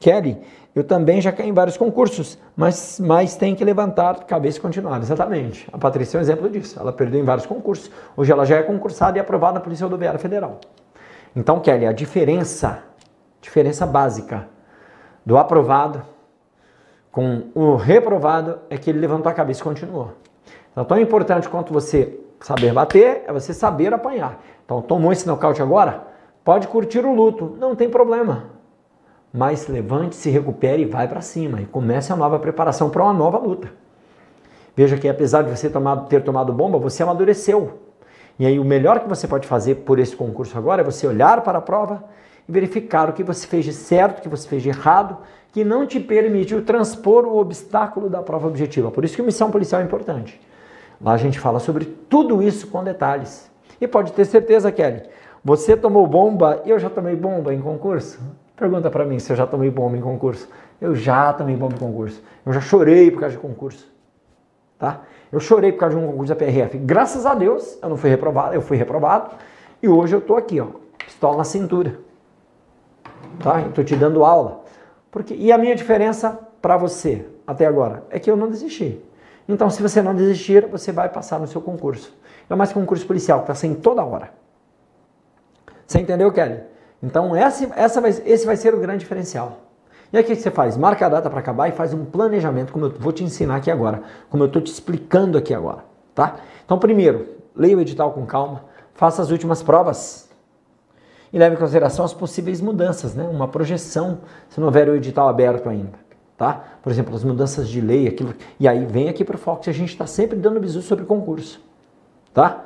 Kelly, 0.00 0.38
eu 0.74 0.82
também 0.82 1.20
já 1.20 1.30
caí 1.30 1.48
em 1.48 1.52
vários 1.52 1.76
concursos, 1.76 2.36
mas, 2.56 2.98
mas 2.98 3.36
tem 3.36 3.54
que 3.54 3.64
levantar 3.64 4.24
cabeça 4.24 4.58
e 4.58 4.60
continuar. 4.60 4.98
Exatamente. 5.00 5.68
A 5.72 5.78
Patrícia 5.78 6.16
é 6.16 6.18
um 6.18 6.20
exemplo 6.20 6.48
disso. 6.50 6.78
Ela 6.80 6.92
perdeu 6.92 7.20
em 7.20 7.24
vários 7.24 7.46
concursos. 7.46 7.90
Hoje 8.16 8.32
ela 8.32 8.44
já 8.44 8.56
é 8.56 8.62
concursada 8.62 9.16
e 9.16 9.20
aprovada 9.20 9.54
na 9.54 9.60
Polícia 9.60 9.84
Rodoviária 9.84 10.18
Federal. 10.18 10.58
Então, 11.36 11.60
Kelly, 11.60 11.86
a 11.86 11.92
diferença, 11.92 12.82
diferença 13.40 13.86
básica 13.86 14.48
do 15.24 15.38
aprovado 15.38 16.02
com 17.12 17.44
o 17.54 17.76
reprovado 17.76 18.58
é 18.68 18.76
que 18.76 18.90
ele 18.90 18.98
levantou 18.98 19.30
a 19.30 19.34
cabeça 19.34 19.60
e 19.60 19.64
continuou. 19.64 20.12
Então, 20.72 20.84
tão 20.84 20.98
importante 20.98 21.48
quanto 21.48 21.72
você 21.72 22.18
saber 22.40 22.72
bater 22.72 23.22
é 23.28 23.32
você 23.32 23.54
saber 23.54 23.94
apanhar. 23.94 24.42
Então, 24.64 24.82
tomou 24.82 25.12
esse 25.12 25.24
nocaute 25.24 25.62
agora? 25.62 26.08
Pode 26.44 26.66
curtir 26.66 27.06
o 27.06 27.14
luto, 27.14 27.56
não 27.60 27.76
tem 27.76 27.88
problema. 27.88 28.53
Mas 29.36 29.66
levante, 29.66 30.14
se 30.14 30.30
recupere 30.30 30.82
e 30.82 30.86
vai 30.86 31.08
para 31.08 31.20
cima. 31.20 31.60
E 31.60 31.66
comece 31.66 32.12
a 32.12 32.16
nova 32.16 32.38
preparação 32.38 32.88
para 32.88 33.02
uma 33.02 33.12
nova 33.12 33.36
luta. 33.36 33.68
Veja 34.76 34.96
que 34.96 35.08
apesar 35.08 35.42
de 35.42 35.50
você 35.50 35.68
ter 36.08 36.22
tomado 36.22 36.52
bomba, 36.52 36.78
você 36.78 37.02
amadureceu. 37.02 37.80
E 38.38 38.46
aí 38.46 38.60
o 38.60 38.64
melhor 38.64 39.00
que 39.00 39.08
você 39.08 39.26
pode 39.26 39.48
fazer 39.48 39.76
por 39.76 39.98
esse 39.98 40.14
concurso 40.14 40.56
agora 40.56 40.82
é 40.82 40.84
você 40.84 41.04
olhar 41.04 41.40
para 41.42 41.58
a 41.58 41.60
prova 41.60 42.04
e 42.48 42.52
verificar 42.52 43.10
o 43.10 43.12
que 43.12 43.24
você 43.24 43.44
fez 43.44 43.64
de 43.64 43.72
certo, 43.72 44.20
o 44.20 44.22
que 44.22 44.28
você 44.28 44.46
fez 44.46 44.62
de 44.62 44.68
errado, 44.68 45.18
que 45.52 45.64
não 45.64 45.84
te 45.84 45.98
permitiu 45.98 46.64
transpor 46.64 47.24
o 47.24 47.36
obstáculo 47.38 48.08
da 48.08 48.22
prova 48.22 48.46
objetiva. 48.46 48.92
Por 48.92 49.04
isso 49.04 49.16
que 49.16 49.22
missão 49.22 49.50
policial 49.50 49.80
é 49.80 49.84
importante. 49.84 50.40
Lá 51.00 51.12
a 51.12 51.16
gente 51.16 51.40
fala 51.40 51.58
sobre 51.58 51.84
tudo 51.84 52.40
isso 52.40 52.68
com 52.68 52.84
detalhes. 52.84 53.50
E 53.80 53.88
pode 53.88 54.12
ter 54.12 54.24
certeza, 54.26 54.70
Kelly, 54.70 55.02
você 55.44 55.76
tomou 55.76 56.06
bomba 56.06 56.62
eu 56.64 56.78
já 56.78 56.88
tomei 56.88 57.16
bomba 57.16 57.52
em 57.52 57.60
concurso? 57.60 58.20
Pergunta 58.56 58.90
para 58.90 59.04
mim 59.04 59.18
se 59.18 59.32
eu 59.32 59.36
já 59.36 59.46
tomei 59.46 59.70
bomba 59.70 59.96
em 59.96 60.00
concurso. 60.00 60.48
Eu 60.80 60.94
já 60.94 61.32
tomei 61.32 61.56
bomba 61.56 61.74
em 61.74 61.78
concurso. 61.78 62.22
Eu 62.44 62.52
já 62.52 62.60
chorei 62.60 63.10
por 63.10 63.20
causa 63.20 63.34
de 63.34 63.40
concurso. 63.40 63.92
tá? 64.78 65.02
Eu 65.32 65.40
chorei 65.40 65.72
por 65.72 65.80
causa 65.80 65.96
de 65.96 66.02
um 66.02 66.06
concurso 66.06 66.32
da 66.32 66.36
PRF. 66.36 66.78
Graças 66.78 67.26
a 67.26 67.34
Deus, 67.34 67.78
eu 67.82 67.88
não 67.88 67.96
fui 67.96 68.10
reprovado, 68.10 68.54
eu 68.54 68.62
fui 68.62 68.76
reprovado. 68.76 69.34
E 69.82 69.88
hoje 69.88 70.14
eu 70.14 70.20
tô 70.20 70.36
aqui, 70.36 70.60
ó, 70.60 70.68
pistola 70.98 71.38
na 71.38 71.44
cintura. 71.44 71.98
Tá? 73.40 73.60
Eu 73.60 73.72
tô 73.72 73.82
te 73.82 73.96
dando 73.96 74.24
aula. 74.24 74.62
Porque, 75.10 75.34
e 75.34 75.50
a 75.50 75.58
minha 75.58 75.74
diferença 75.74 76.38
para 76.62 76.76
você 76.76 77.26
até 77.46 77.66
agora 77.66 78.04
é 78.10 78.18
que 78.18 78.30
eu 78.30 78.36
não 78.36 78.48
desisti. 78.48 79.00
Então, 79.48 79.68
se 79.68 79.82
você 79.82 80.00
não 80.00 80.14
desistir, 80.14 80.66
você 80.66 80.92
vai 80.92 81.08
passar 81.08 81.38
no 81.38 81.46
seu 81.46 81.60
concurso. 81.60 82.16
É 82.48 82.54
mais 82.54 82.72
concurso 82.72 83.06
policial, 83.06 83.40
que 83.40 83.44
está 83.44 83.54
sendo 83.54 83.80
toda 83.80 84.04
hora. 84.04 84.32
Você 85.86 86.00
entendeu, 86.00 86.32
Kelly? 86.32 86.60
Então, 87.04 87.36
essa, 87.36 87.70
essa 87.76 88.00
vai, 88.00 88.10
esse 88.10 88.46
vai 88.46 88.56
ser 88.56 88.74
o 88.74 88.80
grande 88.80 89.00
diferencial. 89.00 89.58
E 90.12 90.16
aí 90.16 90.22
o 90.22 90.26
que 90.26 90.34
você 90.34 90.50
faz? 90.50 90.76
Marca 90.76 91.04
a 91.04 91.08
data 91.08 91.28
para 91.28 91.40
acabar 91.40 91.68
e 91.68 91.72
faz 91.72 91.92
um 91.92 92.04
planejamento, 92.04 92.72
como 92.72 92.86
eu 92.86 92.90
vou 92.90 93.12
te 93.12 93.22
ensinar 93.22 93.56
aqui 93.56 93.70
agora, 93.70 94.02
como 94.30 94.42
eu 94.42 94.46
estou 94.46 94.62
te 94.62 94.72
explicando 94.72 95.36
aqui 95.36 95.52
agora, 95.52 95.84
tá? 96.14 96.36
Então, 96.64 96.78
primeiro, 96.78 97.28
leia 97.54 97.76
o 97.76 97.80
edital 97.80 98.12
com 98.12 98.24
calma, 98.24 98.64
faça 98.94 99.20
as 99.20 99.30
últimas 99.30 99.62
provas 99.62 100.30
e 101.32 101.38
leve 101.38 101.56
em 101.56 101.58
consideração 101.58 102.04
as 102.04 102.14
possíveis 102.14 102.60
mudanças, 102.60 103.14
né? 103.14 103.24
Uma 103.24 103.48
projeção, 103.48 104.20
se 104.48 104.58
não 104.58 104.66
houver 104.66 104.88
o 104.88 104.94
edital 104.94 105.28
aberto 105.28 105.68
ainda, 105.68 105.98
tá? 106.38 106.62
Por 106.82 106.90
exemplo, 106.90 107.14
as 107.14 107.24
mudanças 107.24 107.68
de 107.68 107.80
lei, 107.80 108.06
aquilo. 108.08 108.34
E 108.58 108.66
aí 108.66 108.86
vem 108.86 109.08
aqui 109.08 109.24
para 109.24 109.36
o 109.36 109.38
Fox, 109.38 109.68
a 109.68 109.72
gente 109.72 109.90
está 109.90 110.06
sempre 110.06 110.38
dando 110.38 110.58
bisu 110.60 110.80
sobre 110.80 111.04
concurso, 111.04 111.60
tá? 112.32 112.64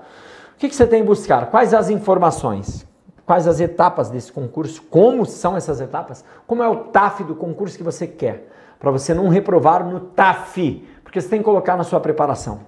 O 0.55 0.59
que, 0.59 0.69
que 0.69 0.77
você 0.77 0.87
tem 0.87 1.01
que 1.01 1.09
buscar? 1.09 1.51
Quais 1.51 1.73
as 1.73 1.89
informações? 1.89 2.88
Quais 3.29 3.47
as 3.47 3.61
etapas 3.61 4.09
desse 4.09 4.33
concurso, 4.33 4.81
como 4.89 5.27
são 5.27 5.55
essas 5.55 5.83
etapas, 5.83 6.25
como 6.47 6.63
é 6.63 6.69
o 6.69 6.77
TAF 6.85 7.23
do 7.25 7.35
concurso 7.35 7.77
que 7.77 7.83
você 7.83 8.07
quer, 8.07 8.49
para 8.81 8.91
você 8.91 9.13
não 9.13 9.29
reprovar 9.29 9.85
no 9.87 10.01
TAF, 10.01 10.83
porque 11.05 11.21
você 11.21 11.29
tem 11.29 11.41
que 11.41 11.45
colocar 11.45 11.77
na 11.77 11.85
sua 11.85 12.01
preparação. 12.01 12.61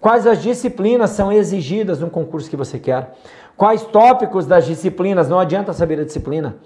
Quais 0.00 0.26
as 0.26 0.40
disciplinas 0.40 1.10
são 1.10 1.30
exigidas 1.30 2.00
no 2.00 2.08
concurso 2.08 2.48
que 2.48 2.56
você 2.56 2.78
quer? 2.78 3.12
Quais 3.58 3.82
tópicos 3.82 4.46
das 4.46 4.64
disciplinas? 4.64 5.28
Não 5.28 5.38
adianta 5.38 5.74
saber 5.74 6.00
a 6.00 6.04
disciplina. 6.04 6.56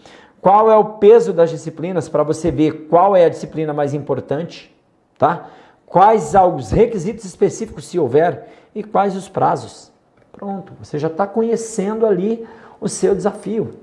Qual 0.41 0.71
é 0.71 0.77
o 0.77 0.85
peso 0.85 1.33
das 1.33 1.51
disciplinas 1.51 2.09
para 2.09 2.23
você 2.23 2.53
ver 2.53 2.87
qual 2.89 3.17
é 3.17 3.25
a 3.25 3.29
disciplina 3.29 3.73
mais 3.73 3.95
importante, 3.95 4.73
tá? 5.19 5.49
Quais 5.85 6.35
os 6.35 6.71
requisitos 6.71 7.25
específicos, 7.25 7.89
se 7.89 7.99
houver, 7.99 8.47
e 8.73 8.85
quais 8.85 9.17
os 9.17 9.29
prazos. 9.29 9.91
Pronto, 10.31 10.73
você 10.81 11.01
já 11.01 11.09
está 11.09 11.27
conhecendo 11.27 12.07
ali 12.07 12.47
o 12.81 12.89
seu 12.89 13.15
desafio. 13.15 13.75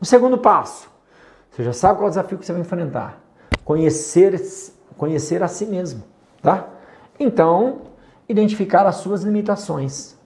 O 0.00 0.04
segundo 0.04 0.38
passo, 0.38 0.88
você 1.50 1.64
já 1.64 1.72
sabe 1.72 1.98
qual 1.98 2.04
é 2.04 2.06
o 2.06 2.10
desafio 2.10 2.38
que 2.38 2.46
você 2.46 2.52
vai 2.52 2.60
enfrentar. 2.60 3.20
Conhecer, 3.64 4.40
conhecer 4.96 5.42
a 5.42 5.48
si 5.48 5.66
mesmo, 5.66 6.02
tá? 6.40 6.68
Então, 7.18 7.82
identificar 8.28 8.86
as 8.86 8.96
suas 8.96 9.22
limitações. 9.22 10.16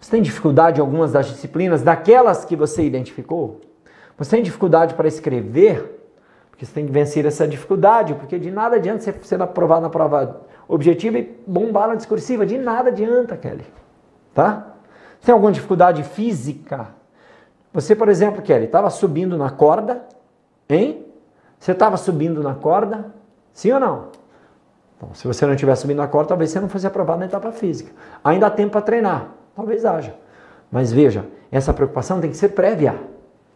Você 0.00 0.10
tem 0.10 0.22
dificuldade 0.22 0.78
em 0.78 0.80
algumas 0.80 1.12
das 1.12 1.26
disciplinas, 1.26 1.82
daquelas 1.82 2.44
que 2.44 2.54
você 2.54 2.84
identificou? 2.84 3.60
Você 4.16 4.30
tem 4.30 4.42
dificuldade 4.42 4.94
para 4.94 5.08
escrever? 5.08 6.02
Porque 6.50 6.64
você 6.64 6.72
tem 6.72 6.86
que 6.86 6.92
vencer 6.92 7.26
essa 7.26 7.48
dificuldade, 7.48 8.14
porque 8.14 8.38
de 8.38 8.50
nada 8.50 8.76
adianta 8.76 9.00
você 9.00 9.12
ser 9.22 9.42
aprovado 9.42 9.82
na 9.82 9.90
prova 9.90 10.42
objetiva 10.68 11.18
e 11.18 11.36
bombar 11.46 11.88
na 11.88 11.94
discursiva. 11.96 12.46
De 12.46 12.56
nada 12.56 12.90
adianta, 12.90 13.36
Kelly. 13.36 13.64
Tá? 14.32 14.74
Você 15.18 15.26
tem 15.26 15.32
alguma 15.32 15.50
dificuldade 15.50 16.02
física? 16.04 16.88
Você, 17.74 17.96
por 17.96 18.08
exemplo, 18.08 18.40
Kelly, 18.40 18.66
estava 18.66 18.88
subindo 18.88 19.36
na 19.36 19.50
corda, 19.50 20.06
hein? 20.68 21.04
Você 21.58 21.72
estava 21.72 21.96
subindo 21.96 22.40
na 22.40 22.54
corda? 22.54 23.12
Sim 23.52 23.72
ou 23.72 23.80
não? 23.80 24.08
Bom, 25.00 25.12
se 25.12 25.26
você 25.26 25.44
não 25.44 25.54
estiver 25.54 25.74
subindo 25.74 25.96
na 25.96 26.06
corda, 26.06 26.28
talvez 26.28 26.50
você 26.50 26.60
não 26.60 26.68
fosse 26.68 26.86
aprovado 26.86 27.18
na 27.18 27.26
etapa 27.26 27.50
física. 27.50 27.90
Ainda 28.22 28.46
há 28.46 28.50
tempo 28.50 28.70
para 28.70 28.80
treinar. 28.80 29.30
Talvez 29.56 29.84
haja. 29.84 30.14
Mas 30.70 30.92
veja, 30.92 31.26
essa 31.50 31.74
preocupação 31.74 32.20
tem 32.20 32.30
que 32.30 32.36
ser 32.36 32.50
prévia, 32.50 32.94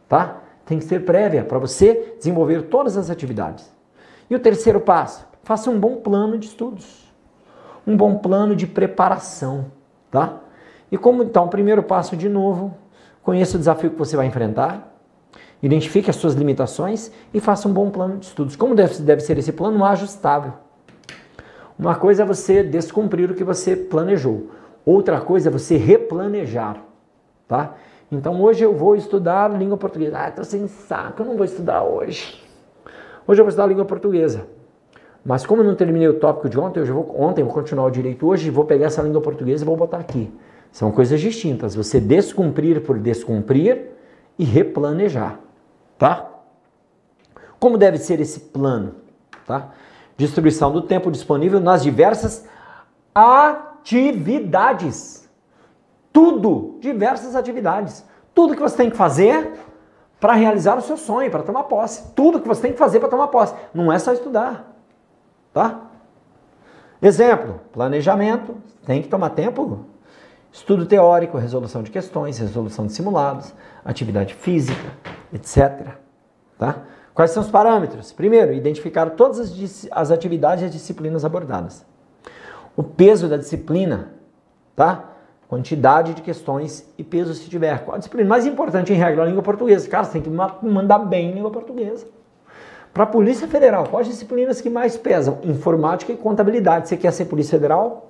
tá? 0.08 0.38
Tem 0.66 0.80
que 0.80 0.84
ser 0.84 1.04
prévia 1.04 1.44
para 1.44 1.58
você 1.58 2.14
desenvolver 2.18 2.62
todas 2.62 2.96
as 2.96 3.10
atividades. 3.10 3.72
E 4.28 4.34
o 4.34 4.40
terceiro 4.40 4.80
passo, 4.80 5.26
faça 5.44 5.70
um 5.70 5.78
bom 5.78 5.96
plano 5.96 6.36
de 6.36 6.46
estudos. 6.46 7.08
Um 7.86 7.96
bom 7.96 8.18
plano 8.18 8.56
de 8.56 8.66
preparação, 8.66 9.66
tá? 10.10 10.40
E 10.90 10.98
como 10.98 11.22
então, 11.22 11.44
o 11.44 11.48
primeiro 11.48 11.82
passo 11.84 12.16
de 12.16 12.28
novo, 12.28 12.74
Conheça 13.28 13.56
o 13.56 13.58
desafio 13.58 13.90
que 13.90 13.98
você 13.98 14.16
vai 14.16 14.24
enfrentar, 14.24 14.90
identifique 15.62 16.08
as 16.08 16.16
suas 16.16 16.32
limitações 16.32 17.12
e 17.34 17.40
faça 17.40 17.68
um 17.68 17.72
bom 17.74 17.90
plano 17.90 18.16
de 18.16 18.24
estudos. 18.24 18.56
Como 18.56 18.74
deve, 18.74 19.02
deve 19.02 19.20
ser 19.20 19.36
esse 19.36 19.52
plano? 19.52 19.84
Ajustável. 19.84 20.54
Uma 21.78 21.94
coisa 21.94 22.22
é 22.22 22.24
você 22.24 22.62
descumprir 22.62 23.30
o 23.30 23.34
que 23.34 23.44
você 23.44 23.76
planejou, 23.76 24.46
outra 24.82 25.20
coisa 25.20 25.50
é 25.50 25.52
você 25.52 25.76
replanejar, 25.76 26.82
tá? 27.46 27.74
Então 28.10 28.40
hoje 28.40 28.64
eu 28.64 28.74
vou 28.74 28.96
estudar 28.96 29.50
língua 29.50 29.76
portuguesa. 29.76 30.20
Ah, 30.20 30.28
estou 30.30 30.44
sem 30.44 30.66
saco, 30.66 31.20
eu 31.20 31.26
não 31.26 31.36
vou 31.36 31.44
estudar 31.44 31.82
hoje. 31.82 32.42
Hoje 33.26 33.42
eu 33.42 33.44
vou 33.44 33.50
estudar 33.50 33.66
língua 33.66 33.84
portuguesa. 33.84 34.46
Mas 35.22 35.44
como 35.44 35.60
eu 35.60 35.66
não 35.66 35.74
terminei 35.74 36.08
o 36.08 36.18
tópico 36.18 36.48
de 36.48 36.58
ontem, 36.58 36.80
eu 36.80 36.94
vou, 36.94 37.20
ontem 37.20 37.42
eu 37.42 37.44
vou 37.44 37.54
continuar 37.54 37.84
o 37.84 37.90
direito 37.90 38.26
hoje, 38.26 38.48
vou 38.48 38.64
pegar 38.64 38.86
essa 38.86 39.02
língua 39.02 39.20
portuguesa 39.20 39.64
e 39.64 39.66
vou 39.66 39.76
botar 39.76 39.98
aqui. 39.98 40.32
São 40.78 40.92
coisas 40.92 41.20
distintas. 41.20 41.74
Você 41.74 41.98
descumprir 41.98 42.80
por 42.80 43.00
descumprir 43.00 43.88
e 44.38 44.44
replanejar, 44.44 45.40
tá? 45.98 46.30
Como 47.58 47.76
deve 47.76 47.98
ser 47.98 48.20
esse 48.20 48.38
plano, 48.38 48.94
tá? 49.44 49.70
Distribuição 50.16 50.70
do 50.70 50.82
tempo 50.82 51.10
disponível 51.10 51.58
nas 51.58 51.82
diversas 51.82 52.46
atividades. 53.12 54.08
Tudo, 56.12 56.78
diversas 56.78 57.34
atividades. 57.34 58.04
Tudo 58.32 58.54
que 58.54 58.62
você 58.62 58.76
tem 58.76 58.88
que 58.88 58.96
fazer 58.96 59.54
para 60.20 60.34
realizar 60.34 60.78
o 60.78 60.82
seu 60.82 60.96
sonho, 60.96 61.28
para 61.28 61.42
tomar 61.42 61.64
posse. 61.64 62.12
Tudo 62.14 62.40
que 62.40 62.46
você 62.46 62.62
tem 62.62 62.72
que 62.72 62.78
fazer 62.78 63.00
para 63.00 63.08
tomar 63.08 63.26
posse. 63.26 63.52
Não 63.74 63.92
é 63.92 63.98
só 63.98 64.12
estudar, 64.12 64.78
tá? 65.52 65.90
Exemplo, 67.02 67.60
planejamento, 67.72 68.54
tem 68.86 69.02
que 69.02 69.08
tomar 69.08 69.30
tempo 69.30 69.84
Estudo 70.52 70.86
teórico, 70.86 71.36
resolução 71.36 71.82
de 71.82 71.90
questões, 71.90 72.38
resolução 72.38 72.86
de 72.86 72.92
simulados, 72.92 73.52
atividade 73.84 74.34
física, 74.34 74.92
etc. 75.32 75.94
Tá? 76.58 76.82
Quais 77.14 77.32
são 77.32 77.42
os 77.42 77.50
parâmetros? 77.50 78.12
Primeiro, 78.12 78.52
identificar 78.52 79.10
todas 79.10 79.40
as, 79.40 79.88
as 79.90 80.10
atividades 80.10 80.62
e 80.62 80.66
as 80.66 80.72
disciplinas 80.72 81.24
abordadas. 81.24 81.84
O 82.76 82.82
peso 82.82 83.28
da 83.28 83.36
disciplina, 83.36 84.12
tá? 84.74 85.04
Quantidade 85.48 86.14
de 86.14 86.22
questões 86.22 86.88
e 86.96 87.02
peso 87.02 87.34
se 87.34 87.48
tiver. 87.48 87.84
Qual 87.84 87.94
a 87.94 87.98
disciplina 87.98 88.28
mais 88.28 88.46
importante 88.46 88.92
em 88.92 88.96
regra? 88.96 89.22
A 89.22 89.26
língua 89.26 89.42
portuguesa. 89.42 89.88
Cara, 89.88 90.04
você 90.04 90.12
tem 90.12 90.22
que 90.22 90.30
mandar 90.30 90.98
bem 91.00 91.30
em 91.30 91.34
língua 91.34 91.50
portuguesa. 91.50 92.06
Para 92.92 93.04
a 93.04 93.06
Polícia 93.06 93.48
Federal, 93.48 93.86
quais 93.88 94.06
disciplinas 94.06 94.60
que 94.60 94.70
mais 94.70 94.96
pesam? 94.96 95.38
Informática 95.42 96.12
e 96.12 96.16
contabilidade. 96.16 96.88
Você 96.88 96.96
quer 96.96 97.12
ser 97.12 97.24
Polícia 97.24 97.58
Federal? 97.58 98.07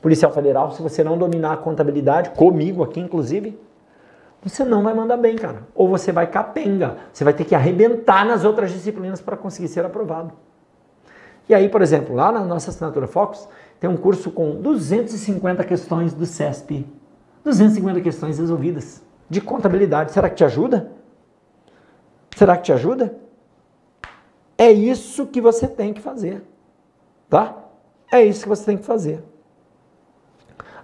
Policial 0.00 0.32
federal, 0.32 0.72
se 0.72 0.82
você 0.82 1.04
não 1.04 1.18
dominar 1.18 1.52
a 1.52 1.56
contabilidade, 1.56 2.30
comigo 2.30 2.82
aqui 2.82 3.00
inclusive, 3.00 3.58
você 4.42 4.64
não 4.64 4.82
vai 4.82 4.94
mandar 4.94 5.16
bem, 5.16 5.36
cara. 5.36 5.66
Ou 5.74 5.88
você 5.88 6.12
vai 6.12 6.26
capenga. 6.26 6.96
Você 7.12 7.24
vai 7.24 7.34
ter 7.34 7.44
que 7.44 7.54
arrebentar 7.54 8.24
nas 8.24 8.44
outras 8.44 8.70
disciplinas 8.70 9.20
para 9.20 9.36
conseguir 9.36 9.68
ser 9.68 9.84
aprovado. 9.84 10.32
E 11.48 11.54
aí, 11.54 11.68
por 11.68 11.82
exemplo, 11.82 12.14
lá 12.14 12.32
na 12.32 12.40
nossa 12.40 12.70
assinatura 12.70 13.06
Focus, 13.06 13.46
tem 13.78 13.90
um 13.90 13.96
curso 13.96 14.30
com 14.30 14.60
250 14.60 15.64
questões 15.64 16.14
do 16.14 16.24
CESP. 16.24 16.86
250 17.44 18.00
questões 18.00 18.38
resolvidas 18.38 19.02
de 19.28 19.40
contabilidade. 19.40 20.12
Será 20.12 20.30
que 20.30 20.36
te 20.36 20.44
ajuda? 20.44 20.90
Será 22.36 22.56
que 22.56 22.62
te 22.62 22.72
ajuda? 22.72 23.14
É 24.56 24.70
isso 24.70 25.26
que 25.26 25.40
você 25.40 25.66
tem 25.66 25.92
que 25.92 26.00
fazer. 26.00 26.42
Tá? 27.28 27.56
É 28.10 28.24
isso 28.24 28.42
que 28.42 28.48
você 28.48 28.64
tem 28.64 28.76
que 28.76 28.84
fazer. 28.84 29.22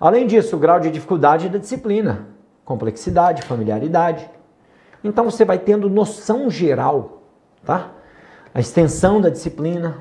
Além 0.00 0.26
disso, 0.26 0.56
o 0.56 0.59
grau 0.59 0.78
de 0.78 0.90
dificuldade 0.90 1.49
da 1.49 1.59
disciplina, 1.59 2.26
complexidade, 2.64 3.42
familiaridade. 3.42 4.28
Então 5.02 5.25
você 5.25 5.45
vai 5.45 5.59
tendo 5.59 5.88
noção 5.88 6.50
geral, 6.50 7.23
tá? 7.64 7.90
A 8.52 8.61
extensão 8.61 9.21
da 9.21 9.28
disciplina, 9.28 9.99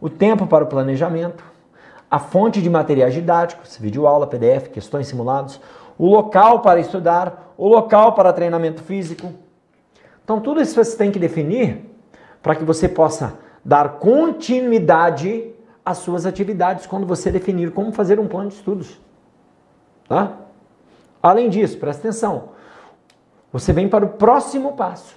o 0.00 0.08
tempo 0.08 0.46
para 0.46 0.64
o 0.64 0.66
planejamento, 0.66 1.44
a 2.10 2.18
fonte 2.18 2.60
de 2.60 2.68
materiais 2.68 3.14
didáticos, 3.14 3.78
vídeo-aula, 3.78 4.26
PDF, 4.26 4.68
questões 4.68 5.06
simulados, 5.06 5.60
o 5.96 6.06
local 6.06 6.60
para 6.60 6.80
estudar, 6.80 7.54
o 7.56 7.68
local 7.68 8.12
para 8.12 8.32
treinamento 8.32 8.82
físico. 8.82 9.32
Então 10.24 10.40
tudo 10.40 10.60
isso 10.60 10.74
você 10.74 10.96
tem 10.96 11.10
que 11.10 11.18
definir 11.18 11.90
para 12.42 12.54
que 12.54 12.64
você 12.64 12.88
possa 12.88 13.38
dar 13.64 13.98
continuidade 13.98 15.51
as 15.84 15.98
suas 15.98 16.26
atividades 16.26 16.86
quando 16.86 17.06
você 17.06 17.30
definir 17.30 17.72
como 17.72 17.92
fazer 17.92 18.20
um 18.20 18.28
plano 18.28 18.48
de 18.48 18.56
estudos. 18.56 19.00
Tá? 20.08 20.36
Além 21.22 21.48
disso, 21.48 21.78
presta 21.78 22.08
atenção, 22.08 22.50
você 23.52 23.72
vem 23.72 23.88
para 23.88 24.04
o 24.04 24.10
próximo 24.10 24.72
passo. 24.72 25.16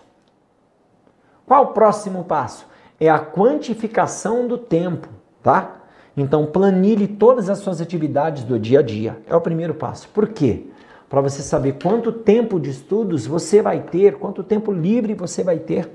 Qual 1.46 1.66
o 1.66 1.68
próximo 1.68 2.24
passo? 2.24 2.68
É 3.00 3.10
a 3.10 3.20
quantificação 3.20 4.48
do 4.48 4.58
tempo, 4.58 5.08
tá? 5.44 5.76
Então, 6.18 6.46
planilhe 6.46 7.08
todas 7.08 7.50
as 7.50 7.60
suas 7.60 7.82
atividades 7.82 8.44
do 8.44 8.58
dia 8.58 8.80
a 8.80 8.82
dia. 8.82 9.22
É 9.28 9.36
o 9.36 9.42
primeiro 9.42 9.74
passo. 9.74 10.08
Por 10.10 10.30
quê? 10.30 10.68
Para 11.10 11.22
você 11.22 11.42
saber 11.42 11.78
quanto 11.82 12.12
tempo 12.12 12.60
de 12.60 12.70
estudos 12.70 13.28
você 13.28 13.62
vai 13.62 13.82
ter, 13.82 14.18
quanto 14.18 14.44
tempo 14.44 14.72
livre 14.72 15.14
você 15.14 15.44
vai 15.44 15.60
ter. 15.60 15.90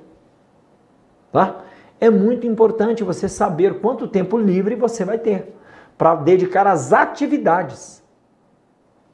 Tá? 1.32 1.62
É 2.00 2.08
muito 2.08 2.46
importante 2.46 3.04
você 3.04 3.28
saber 3.28 3.80
quanto 3.80 4.08
tempo 4.08 4.38
livre 4.38 4.74
você 4.74 5.04
vai 5.04 5.18
ter 5.18 5.54
para 5.98 6.14
dedicar 6.14 6.66
às 6.66 6.94
atividades. 6.94 8.02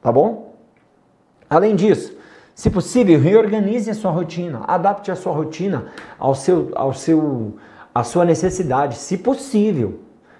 Tá 0.01 0.09
bom? 0.09 0.55
Além 1.49 1.75
disso, 1.75 2.15
se 2.55 2.69
possível, 2.69 3.19
reorganize 3.19 3.91
a 3.91 3.93
sua 3.93 4.09
rotina, 4.09 4.61
adapte 4.65 5.11
a 5.11 5.15
sua 5.15 5.33
rotina 5.33 5.87
ao 6.17 6.33
seu, 6.33 6.71
ao 6.75 6.93
seu, 6.93 7.55
à 7.93 8.03
sua 8.03 8.23
necessidade, 8.23 8.95
se 8.95 9.17
possível. 9.17 9.99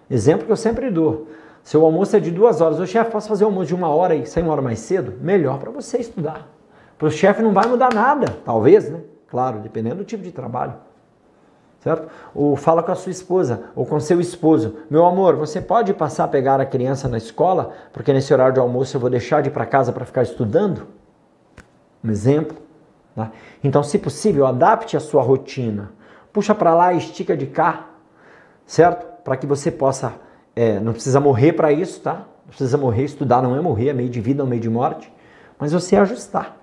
Exemplo 0.10 0.46
que 0.46 0.52
eu 0.52 0.58
sempre 0.58 0.90
dou. 0.90 1.28
Se 1.64 1.76
o 1.76 1.84
almoço 1.84 2.16
é 2.16 2.20
de 2.22 2.32
duas 2.32 2.62
horas, 2.62 2.80
o 2.80 2.88
chefe 2.88 3.12
posso 3.12 3.28
fazer 3.28 3.44
o 3.44 3.48
almoço 3.48 3.68
de 3.68 3.76
uma 3.76 3.90
hora 3.90 4.16
e 4.16 4.26
sair 4.26 4.44
uma 4.44 4.54
hora 4.54 4.62
mais 4.62 4.80
cedo? 4.80 5.16
Melhor 5.22 5.60
para 5.60 5.70
você 5.70 5.98
estudar. 5.98 6.48
Para 6.98 7.10
o 7.10 7.12
chefe 7.12 7.42
não 7.42 7.52
vai 7.52 7.68
mudar 7.68 7.94
nada, 7.94 8.38
talvez, 8.46 8.90
né? 8.90 9.02
Claro, 9.28 9.60
dependendo 9.60 9.98
do 9.98 10.06
tipo 10.06 10.24
de 10.24 10.32
trabalho. 10.32 10.87
Certo? 11.88 12.10
Ou 12.36 12.58
fala 12.58 12.84
com 12.84 12.92
a 12.92 12.96
sua 12.96 13.12
esposa 13.12 13.62
ou 13.74 13.86
com 13.86 13.98
seu 13.98 14.20
esposo: 14.20 14.76
Meu 14.90 15.06
amor, 15.06 15.38
você 15.38 15.62
pode 15.62 15.94
passar 15.94 16.26
a 16.26 16.28
pegar 16.28 16.60
a 16.60 16.66
criança 16.66 17.08
na 17.08 17.18
escola, 17.18 17.72
porque 17.94 18.12
nesse 18.12 18.34
horário 18.34 18.56
de 18.56 18.60
almoço 18.60 18.98
eu 18.98 19.00
vou 19.00 19.10
deixar 19.10 19.42
de 19.42 19.48
ir 19.48 19.54
para 19.54 19.66
casa 19.66 19.94
para 19.94 20.04
ficar 20.04 20.24
estudando? 20.24 20.86
Um 22.04 22.12
exemplo. 22.12 22.58
Tá? 23.16 23.32
Então, 23.64 23.82
se 23.84 23.98
possível, 23.98 24.46
adapte 24.46 24.98
a 24.98 25.00
sua 25.00 25.22
rotina. 25.24 25.94
Puxa 26.34 26.54
para 26.54 26.76
lá, 26.76 26.94
estica 26.94 27.38
de 27.38 27.46
cá, 27.46 27.88
certo? 28.66 29.06
para 29.24 29.38
que 29.38 29.48
você 29.48 29.72
possa, 29.72 30.14
é, 30.54 30.82
não 30.82 30.92
precisa 30.92 31.22
morrer 31.22 31.54
para 31.54 31.72
isso, 31.72 32.02
tá? 32.02 32.16
Não 32.16 32.50
precisa 32.50 32.78
morrer, 32.78 33.06
estudar 33.06 33.42
não 33.42 33.56
é 33.56 33.62
morrer, 33.62 33.90
é 33.90 33.94
meio 33.94 34.10
de 34.10 34.20
vida, 34.20 34.44
é 34.44 34.46
meio 34.46 34.62
de 34.62 34.70
morte, 34.70 35.10
mas 35.58 35.72
você 35.72 35.96
ajustar. 35.96 36.58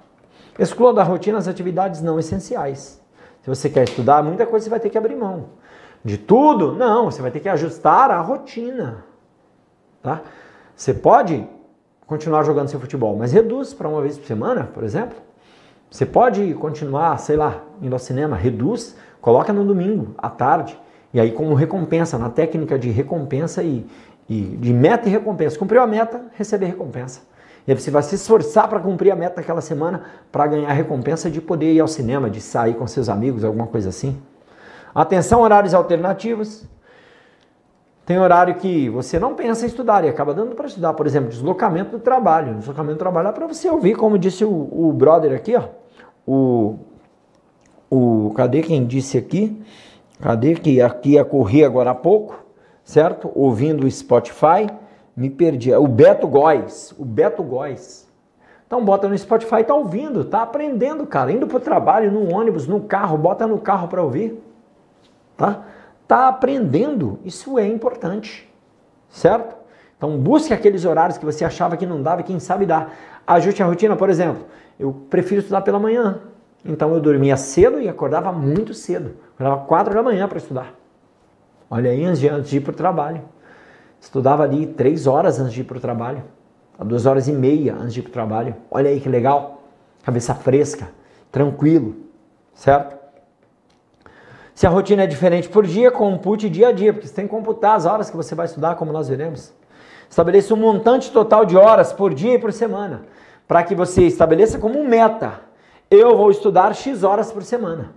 Exclua 0.58 0.92
da 0.92 1.02
rotina 1.02 1.38
as 1.38 1.48
atividades 1.48 2.02
não 2.02 2.18
essenciais. 2.18 3.02
Se 3.44 3.50
você 3.50 3.68
quer 3.68 3.84
estudar, 3.84 4.22
muita 4.22 4.46
coisa 4.46 4.64
você 4.64 4.70
vai 4.70 4.80
ter 4.80 4.88
que 4.88 4.96
abrir 4.96 5.14
mão. 5.14 5.50
De 6.02 6.16
tudo? 6.16 6.72
Não, 6.72 7.10
você 7.10 7.20
vai 7.20 7.30
ter 7.30 7.40
que 7.40 7.48
ajustar 7.50 8.10
a 8.10 8.18
rotina. 8.18 9.04
Tá? 10.02 10.22
Você 10.74 10.94
pode 10.94 11.46
continuar 12.06 12.42
jogando 12.42 12.68
seu 12.68 12.80
futebol, 12.80 13.14
mas 13.14 13.32
reduz 13.32 13.74
para 13.74 13.86
uma 13.86 14.00
vez 14.00 14.16
por 14.16 14.26
semana, 14.26 14.70
por 14.72 14.82
exemplo. 14.82 15.18
Você 15.90 16.06
pode 16.06 16.54
continuar, 16.54 17.18
sei 17.18 17.36
lá, 17.36 17.62
indo 17.82 17.92
ao 17.92 17.98
cinema, 17.98 18.34
reduz, 18.34 18.96
coloca 19.20 19.52
no 19.52 19.62
domingo, 19.62 20.14
à 20.16 20.30
tarde. 20.30 20.80
E 21.12 21.20
aí, 21.20 21.30
como 21.30 21.52
recompensa, 21.52 22.16
na 22.16 22.30
técnica 22.30 22.78
de 22.78 22.88
recompensa 22.88 23.62
e, 23.62 23.86
e 24.26 24.40
de 24.40 24.72
meta 24.72 25.06
e 25.06 25.12
recompensa. 25.12 25.58
Cumpriu 25.58 25.82
a 25.82 25.86
meta, 25.86 26.24
receber 26.32 26.64
recompensa. 26.64 27.20
E 27.66 27.74
você 27.74 27.90
vai 27.90 28.02
se 28.02 28.14
esforçar 28.14 28.68
para 28.68 28.78
cumprir 28.78 29.10
a 29.10 29.16
meta 29.16 29.36
daquela 29.36 29.60
semana 29.60 30.04
para 30.30 30.46
ganhar 30.46 30.68
a 30.68 30.72
recompensa 30.72 31.30
de 31.30 31.40
poder 31.40 31.72
ir 31.72 31.80
ao 31.80 31.88
cinema, 31.88 32.28
de 32.28 32.40
sair 32.40 32.74
com 32.74 32.86
seus 32.86 33.08
amigos, 33.08 33.42
alguma 33.44 33.66
coisa 33.66 33.88
assim. 33.88 34.20
Atenção, 34.94 35.40
horários 35.40 35.72
alternativos. 35.72 36.66
Tem 38.04 38.18
horário 38.18 38.56
que 38.56 38.90
você 38.90 39.18
não 39.18 39.34
pensa 39.34 39.64
em 39.64 39.68
estudar 39.68 40.04
e 40.04 40.08
acaba 40.08 40.34
dando 40.34 40.54
para 40.54 40.66
estudar, 40.66 40.92
por 40.92 41.06
exemplo, 41.06 41.30
deslocamento 41.30 41.92
do 41.92 41.98
trabalho. 41.98 42.54
Deslocamento 42.56 42.96
do 42.96 42.98
trabalho 42.98 43.28
é 43.28 43.32
para 43.32 43.46
você 43.46 43.68
ouvir, 43.68 43.96
como 43.96 44.18
disse 44.18 44.44
o, 44.44 44.50
o 44.50 44.92
brother 44.92 45.34
aqui, 45.34 45.56
ó. 45.56 45.64
O, 46.26 46.78
o, 47.90 48.32
cadê 48.36 48.60
quem 48.60 48.84
disse 48.84 49.16
aqui? 49.16 49.62
Cadê 50.20 50.54
que 50.54 50.82
aqui 50.82 51.12
ia 51.12 51.24
correr 51.24 51.64
agora 51.64 51.90
há 51.90 51.94
pouco, 51.94 52.44
certo? 52.84 53.30
Ouvindo 53.34 53.86
o 53.86 53.90
Spotify, 53.90 54.68
me 55.16 55.30
perdi. 55.30 55.72
É 55.72 55.78
o 55.78 55.86
Beto 55.86 56.26
Góes, 56.26 56.94
o 56.98 57.04
Beto 57.04 57.42
Góes. 57.42 58.08
Então 58.66 58.84
bota 58.84 59.08
no 59.08 59.16
Spotify, 59.16 59.62
tá 59.62 59.74
ouvindo, 59.74 60.24
tá 60.24 60.42
aprendendo, 60.42 61.06
cara, 61.06 61.30
indo 61.30 61.46
pro 61.46 61.60
trabalho, 61.60 62.10
no 62.10 62.34
ônibus, 62.34 62.66
no 62.66 62.80
carro, 62.80 63.16
bota 63.16 63.46
no 63.46 63.58
carro 63.58 63.88
para 63.88 64.02
ouvir. 64.02 64.42
Tá? 65.36 65.64
Tá 66.08 66.28
aprendendo, 66.28 67.18
isso 67.24 67.58
é 67.58 67.66
importante. 67.66 68.50
Certo? 69.08 69.54
Então 69.96 70.18
busque 70.18 70.52
aqueles 70.52 70.84
horários 70.84 71.18
que 71.18 71.24
você 71.24 71.44
achava 71.44 71.76
que 71.76 71.86
não 71.86 72.02
dava 72.02 72.22
e 72.22 72.24
quem 72.24 72.40
sabe 72.40 72.66
dá. 72.66 72.88
Ajuste 73.26 73.62
a 73.62 73.66
rotina, 73.66 73.96
por 73.96 74.10
exemplo. 74.10 74.44
Eu 74.78 74.92
prefiro 75.08 75.40
estudar 75.40 75.60
pela 75.60 75.78
manhã. 75.78 76.20
Então 76.64 76.92
eu 76.94 77.00
dormia 77.00 77.36
cedo 77.36 77.80
e 77.80 77.88
acordava 77.88 78.32
muito 78.32 78.74
cedo. 78.74 79.16
Acordava 79.34 79.64
quatro 79.66 79.94
da 79.94 80.02
manhã 80.02 80.26
para 80.26 80.38
estudar. 80.38 80.74
Olha 81.70 81.90
aí, 81.90 82.04
antes 82.04 82.20
de 82.20 82.56
ir 82.56 82.60
para 82.60 82.72
o 82.72 82.74
trabalho. 82.74 83.22
Estudava 84.04 84.42
ali 84.42 84.66
três 84.66 85.06
horas 85.06 85.40
antes 85.40 85.54
de 85.54 85.62
ir 85.62 85.64
para 85.64 85.78
o 85.78 85.80
trabalho. 85.80 86.24
Duas 86.78 87.06
horas 87.06 87.26
e 87.26 87.32
meia 87.32 87.74
antes 87.74 87.94
de 87.94 88.00
ir 88.00 88.02
para 88.02 88.10
o 88.10 88.12
trabalho. 88.12 88.54
Olha 88.70 88.90
aí 88.90 89.00
que 89.00 89.08
legal. 89.08 89.62
Cabeça 90.02 90.34
fresca, 90.34 90.90
tranquilo, 91.32 91.96
certo? 92.52 92.98
Se 94.54 94.66
a 94.66 94.70
rotina 94.70 95.04
é 95.04 95.06
diferente 95.06 95.48
por 95.48 95.66
dia, 95.66 95.90
compute 95.90 96.50
dia 96.50 96.68
a 96.68 96.72
dia, 96.72 96.92
porque 96.92 97.08
você 97.08 97.14
tem 97.14 97.24
que 97.24 97.30
computar 97.30 97.76
as 97.76 97.86
horas 97.86 98.10
que 98.10 98.16
você 98.16 98.34
vai 98.34 98.44
estudar, 98.44 98.74
como 98.74 98.92
nós 98.92 99.08
veremos. 99.08 99.54
Estabeleça 100.08 100.52
um 100.52 100.58
montante 100.58 101.10
total 101.10 101.46
de 101.46 101.56
horas 101.56 101.90
por 101.90 102.12
dia 102.12 102.34
e 102.34 102.38
por 102.38 102.52
semana, 102.52 103.06
para 103.48 103.62
que 103.62 103.74
você 103.74 104.02
estabeleça 104.02 104.58
como 104.58 104.86
meta. 104.86 105.40
Eu 105.90 106.14
vou 106.14 106.30
estudar 106.30 106.74
X 106.74 107.02
horas 107.02 107.32
por 107.32 107.42
semana. 107.42 107.92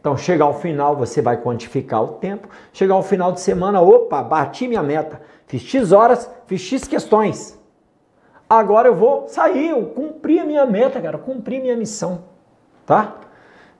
Então, 0.00 0.16
chegar 0.16 0.44
ao 0.44 0.54
final, 0.54 0.96
você 0.96 1.20
vai 1.20 1.36
quantificar 1.36 2.02
o 2.02 2.08
tempo. 2.08 2.48
Chegar 2.72 2.94
ao 2.94 3.02
final 3.02 3.32
de 3.32 3.40
semana, 3.40 3.80
opa, 3.80 4.22
bati 4.22 4.68
minha 4.68 4.82
meta. 4.82 5.20
Fiz 5.46 5.62
X 5.62 5.92
horas, 5.92 6.30
fiz 6.46 6.60
X 6.60 6.86
questões. 6.86 7.58
Agora 8.48 8.88
eu 8.88 8.94
vou 8.94 9.28
sair, 9.28 9.70
eu 9.70 9.84
cumpri 9.86 10.38
a 10.38 10.44
minha 10.44 10.64
meta, 10.64 11.00
cara, 11.00 11.18
cumpri 11.18 11.60
minha 11.60 11.76
missão, 11.76 12.24
tá? 12.86 13.16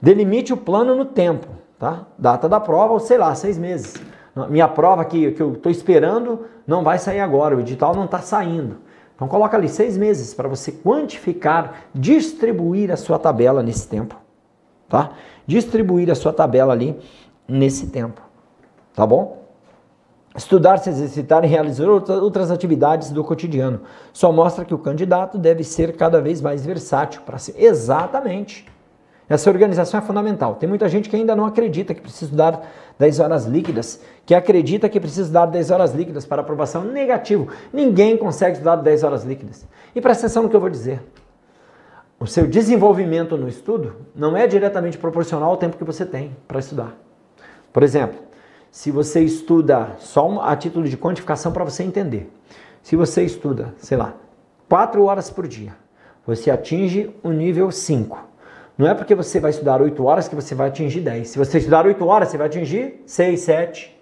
Delimite 0.00 0.52
o 0.52 0.58
plano 0.58 0.94
no 0.94 1.06
tempo, 1.06 1.46
tá? 1.78 2.06
Data 2.18 2.48
da 2.48 2.60
prova, 2.60 2.92
ou 2.92 3.00
sei 3.00 3.16
lá, 3.16 3.34
seis 3.34 3.56
meses. 3.56 3.94
Minha 4.50 4.68
prova 4.68 5.04
que, 5.06 5.32
que 5.32 5.42
eu 5.42 5.54
estou 5.54 5.72
esperando 5.72 6.46
não 6.66 6.84
vai 6.84 6.98
sair 6.98 7.20
agora, 7.20 7.56
o 7.56 7.60
edital 7.60 7.94
não 7.94 8.04
está 8.04 8.20
saindo. 8.20 8.76
Então 9.16 9.26
coloca 9.26 9.56
ali 9.56 9.68
seis 9.68 9.96
meses 9.96 10.34
para 10.34 10.48
você 10.48 10.70
quantificar, 10.70 11.84
distribuir 11.94 12.92
a 12.92 12.96
sua 12.96 13.18
tabela 13.18 13.62
nesse 13.62 13.88
tempo, 13.88 14.16
tá? 14.88 15.12
distribuir 15.46 16.10
a 16.10 16.14
sua 16.14 16.32
tabela 16.32 16.72
ali 16.72 16.98
nesse 17.46 17.86
tempo. 17.88 18.20
Tá 18.94 19.06
bom? 19.06 19.38
Estudar, 20.36 20.78
se 20.78 20.90
exercitar 20.90 21.44
e 21.44 21.48
realizar 21.48 21.88
outras 21.88 22.50
atividades 22.50 23.10
do 23.10 23.24
cotidiano 23.24 23.80
só 24.12 24.30
mostra 24.30 24.64
que 24.64 24.74
o 24.74 24.78
candidato 24.78 25.38
deve 25.38 25.64
ser 25.64 25.96
cada 25.96 26.20
vez 26.20 26.40
mais 26.40 26.64
versátil 26.64 27.22
para 27.22 27.38
ser. 27.38 27.54
Exatamente. 27.56 28.66
Essa 29.28 29.50
organização 29.50 30.00
é 30.00 30.02
fundamental. 30.02 30.54
Tem 30.54 30.68
muita 30.68 30.88
gente 30.88 31.08
que 31.08 31.16
ainda 31.16 31.34
não 31.34 31.44
acredita 31.44 31.92
que 31.92 32.00
precisa 32.00 32.26
estudar 32.26 32.62
10 32.98 33.20
horas 33.20 33.46
líquidas, 33.46 34.00
que 34.24 34.34
acredita 34.34 34.88
que 34.88 34.98
precisa 35.00 35.22
estudar 35.22 35.46
10 35.46 35.70
horas 35.70 35.92
líquidas 35.92 36.24
para 36.24 36.40
aprovação. 36.40 36.84
Negativo. 36.84 37.48
Ninguém 37.72 38.16
consegue 38.16 38.52
estudar 38.52 38.76
10 38.76 39.04
horas 39.04 39.24
líquidas. 39.24 39.66
E 39.94 40.00
presta 40.00 40.26
atenção 40.26 40.44
no 40.44 40.48
que 40.48 40.56
eu 40.56 40.60
vou 40.60 40.70
dizer 40.70 41.02
o 42.20 42.26
seu 42.26 42.46
desenvolvimento 42.46 43.36
no 43.36 43.48
estudo 43.48 43.94
não 44.14 44.36
é 44.36 44.46
diretamente 44.46 44.98
proporcional 44.98 45.50
ao 45.50 45.56
tempo 45.56 45.76
que 45.76 45.84
você 45.84 46.04
tem 46.04 46.36
para 46.48 46.58
estudar. 46.58 46.96
Por 47.72 47.82
exemplo, 47.82 48.18
se 48.70 48.90
você 48.90 49.20
estuda 49.20 49.94
só 49.98 50.40
a 50.40 50.56
título 50.56 50.88
de 50.88 50.96
quantificação 50.96 51.52
para 51.52 51.64
você 51.64 51.82
entender, 51.84 52.30
se 52.82 52.96
você 52.96 53.22
estuda, 53.22 53.74
sei 53.78 53.96
lá, 53.96 54.14
4 54.68 55.04
horas 55.04 55.30
por 55.30 55.46
dia, 55.46 55.74
você 56.26 56.50
atinge 56.50 57.14
o 57.22 57.30
nível 57.30 57.70
5. 57.70 58.26
Não 58.76 58.86
é 58.86 58.94
porque 58.94 59.14
você 59.14 59.40
vai 59.40 59.50
estudar 59.50 59.80
8 59.80 60.04
horas 60.04 60.28
que 60.28 60.34
você 60.34 60.54
vai 60.54 60.68
atingir 60.68 61.00
10. 61.00 61.28
Se 61.28 61.38
você 61.38 61.58
estudar 61.58 61.86
8 61.86 62.04
horas, 62.04 62.28
você 62.28 62.36
vai 62.36 62.48
atingir 62.48 63.02
6, 63.06 63.40
7. 63.40 64.00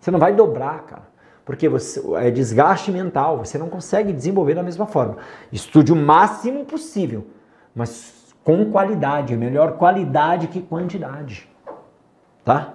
Você 0.00 0.10
não 0.10 0.18
vai 0.18 0.34
dobrar, 0.34 0.84
cara 0.84 1.13
porque 1.44 1.68
você, 1.68 2.02
é 2.16 2.30
desgaste 2.30 2.90
mental, 2.90 3.38
você 3.38 3.58
não 3.58 3.68
consegue 3.68 4.12
desenvolver 4.12 4.54
da 4.54 4.62
mesma 4.62 4.86
forma. 4.86 5.18
Estude 5.52 5.92
o 5.92 5.96
máximo 5.96 6.64
possível, 6.64 7.26
mas 7.74 8.34
com 8.42 8.70
qualidade, 8.70 9.34
é 9.34 9.36
melhor 9.36 9.76
qualidade 9.76 10.48
que 10.48 10.60
quantidade. 10.60 11.48
Tá? 12.44 12.74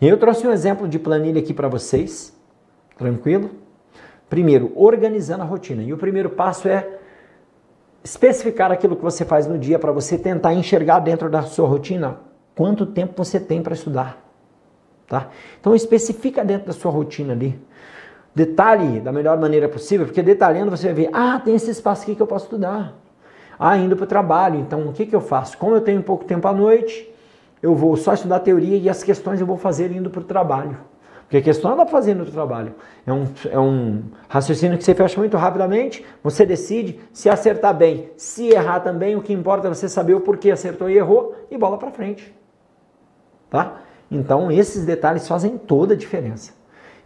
E 0.00 0.06
eu 0.06 0.18
trouxe 0.18 0.46
um 0.46 0.52
exemplo 0.52 0.86
de 0.88 0.98
planilha 0.98 1.40
aqui 1.40 1.54
para 1.54 1.68
vocês, 1.68 2.34
tranquilo? 2.96 3.50
Primeiro, 4.28 4.72
organizando 4.74 5.42
a 5.42 5.46
rotina. 5.46 5.82
E 5.82 5.92
o 5.92 5.98
primeiro 5.98 6.30
passo 6.30 6.68
é 6.68 6.98
especificar 8.02 8.70
aquilo 8.70 8.96
que 8.96 9.02
você 9.02 9.24
faz 9.24 9.46
no 9.46 9.58
dia 9.58 9.78
para 9.78 9.92
você 9.92 10.18
tentar 10.18 10.54
enxergar 10.54 11.00
dentro 11.00 11.30
da 11.30 11.42
sua 11.42 11.68
rotina 11.68 12.18
quanto 12.54 12.86
tempo 12.86 13.12
você 13.16 13.40
tem 13.40 13.62
para 13.62 13.74
estudar. 13.74 14.25
Tá? 15.06 15.28
Então 15.60 15.74
especifica 15.74 16.44
dentro 16.44 16.66
da 16.66 16.72
sua 16.72 16.90
rotina 16.90 17.32
ali. 17.32 17.58
Detalhe 18.34 19.00
da 19.00 19.12
melhor 19.12 19.38
maneira 19.38 19.68
possível, 19.68 20.06
porque 20.06 20.22
detalhando 20.22 20.70
você 20.70 20.86
vai 20.86 20.94
ver, 20.94 21.10
ah, 21.12 21.40
tem 21.42 21.54
esse 21.54 21.70
espaço 21.70 22.02
aqui 22.02 22.14
que 22.14 22.20
eu 22.20 22.26
posso 22.26 22.46
estudar. 22.46 22.92
Ah, 23.58 23.78
indo 23.78 23.96
para 23.96 24.04
o 24.04 24.06
trabalho, 24.06 24.60
então 24.60 24.86
o 24.86 24.92
que, 24.92 25.06
que 25.06 25.16
eu 25.16 25.20
faço? 25.20 25.56
Como 25.56 25.74
eu 25.74 25.80
tenho 25.80 26.02
pouco 26.02 26.24
tempo 26.24 26.46
à 26.46 26.52
noite, 26.52 27.10
eu 27.62 27.74
vou 27.74 27.96
só 27.96 28.12
estudar 28.12 28.40
teoria 28.40 28.76
e 28.76 28.88
as 28.90 29.02
questões 29.02 29.40
eu 29.40 29.46
vou 29.46 29.56
fazer 29.56 29.90
indo 29.90 30.10
para 30.10 30.20
o 30.20 30.24
trabalho. 30.24 30.76
Porque 31.22 31.38
a 31.38 31.42
questão 31.42 31.70
dá 31.70 31.76
para 31.76 31.86
fazer 31.86 32.14
no 32.14 32.24
trabalho. 32.24 32.74
É 33.04 33.12
um, 33.12 33.26
é 33.50 33.58
um 33.58 34.02
raciocínio 34.28 34.78
que 34.78 34.84
você 34.84 34.94
fecha 34.94 35.18
muito 35.18 35.36
rapidamente, 35.36 36.04
você 36.22 36.46
decide 36.46 37.00
se 37.12 37.28
acertar 37.28 37.74
bem, 37.74 38.10
se 38.16 38.48
errar 38.48 38.80
também, 38.80 39.16
o 39.16 39.22
que 39.22 39.32
importa 39.32 39.66
é 39.66 39.74
você 39.74 39.88
saber 39.88 40.14
o 40.14 40.20
porquê 40.20 40.50
acertou 40.50 40.88
e 40.88 40.96
errou 40.96 41.34
e 41.50 41.56
bola 41.56 41.78
para 41.78 41.90
frente. 41.90 42.32
Tá? 43.50 43.80
Então, 44.10 44.50
esses 44.50 44.84
detalhes 44.84 45.26
fazem 45.26 45.58
toda 45.58 45.94
a 45.94 45.96
diferença. 45.96 46.52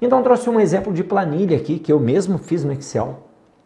Então, 0.00 0.22
trouxe 0.22 0.48
um 0.48 0.60
exemplo 0.60 0.92
de 0.92 1.04
planilha 1.04 1.56
aqui 1.56 1.78
que 1.78 1.92
eu 1.92 2.00
mesmo 2.00 2.38
fiz 2.38 2.64
no 2.64 2.72
Excel, 2.72 3.20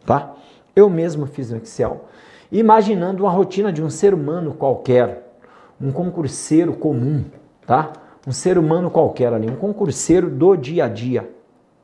tá? 0.05 0.33
Eu 0.75 0.89
mesmo 0.89 1.25
fiz 1.25 1.51
no 1.51 1.57
Excel, 1.57 2.05
imaginando 2.51 3.23
uma 3.23 3.31
rotina 3.31 3.71
de 3.71 3.81
um 3.81 3.89
ser 3.89 4.13
humano 4.13 4.53
qualquer, 4.53 5.33
um 5.79 5.91
concurseiro 5.91 6.73
comum, 6.73 7.25
tá? 7.65 7.93
Um 8.27 8.31
ser 8.31 8.57
humano 8.57 8.89
qualquer 8.89 9.33
ali, 9.33 9.49
um 9.49 9.55
concurseiro 9.55 10.29
do 10.29 10.55
dia 10.55 10.85
a 10.85 10.87
dia, 10.87 11.29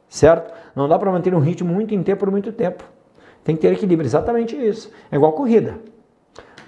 certo? 0.10 0.54
Não 0.76 0.88
dá 0.88 0.98
para 0.98 1.12
manter 1.12 1.34
um 1.34 1.40
ritmo 1.40 1.72
muito 1.72 1.94
inteiro 1.94 2.20
por 2.20 2.32
muito 2.32 2.52
tempo. 2.52 2.84
Tem 3.44 3.56
que 3.56 3.62
ter 3.62 3.74
equilíbrio, 3.74 4.08
exatamente 4.08 4.56
isso. 4.56 4.92
É 5.12 5.16
igual 5.16 5.34
corrida. 5.34 5.80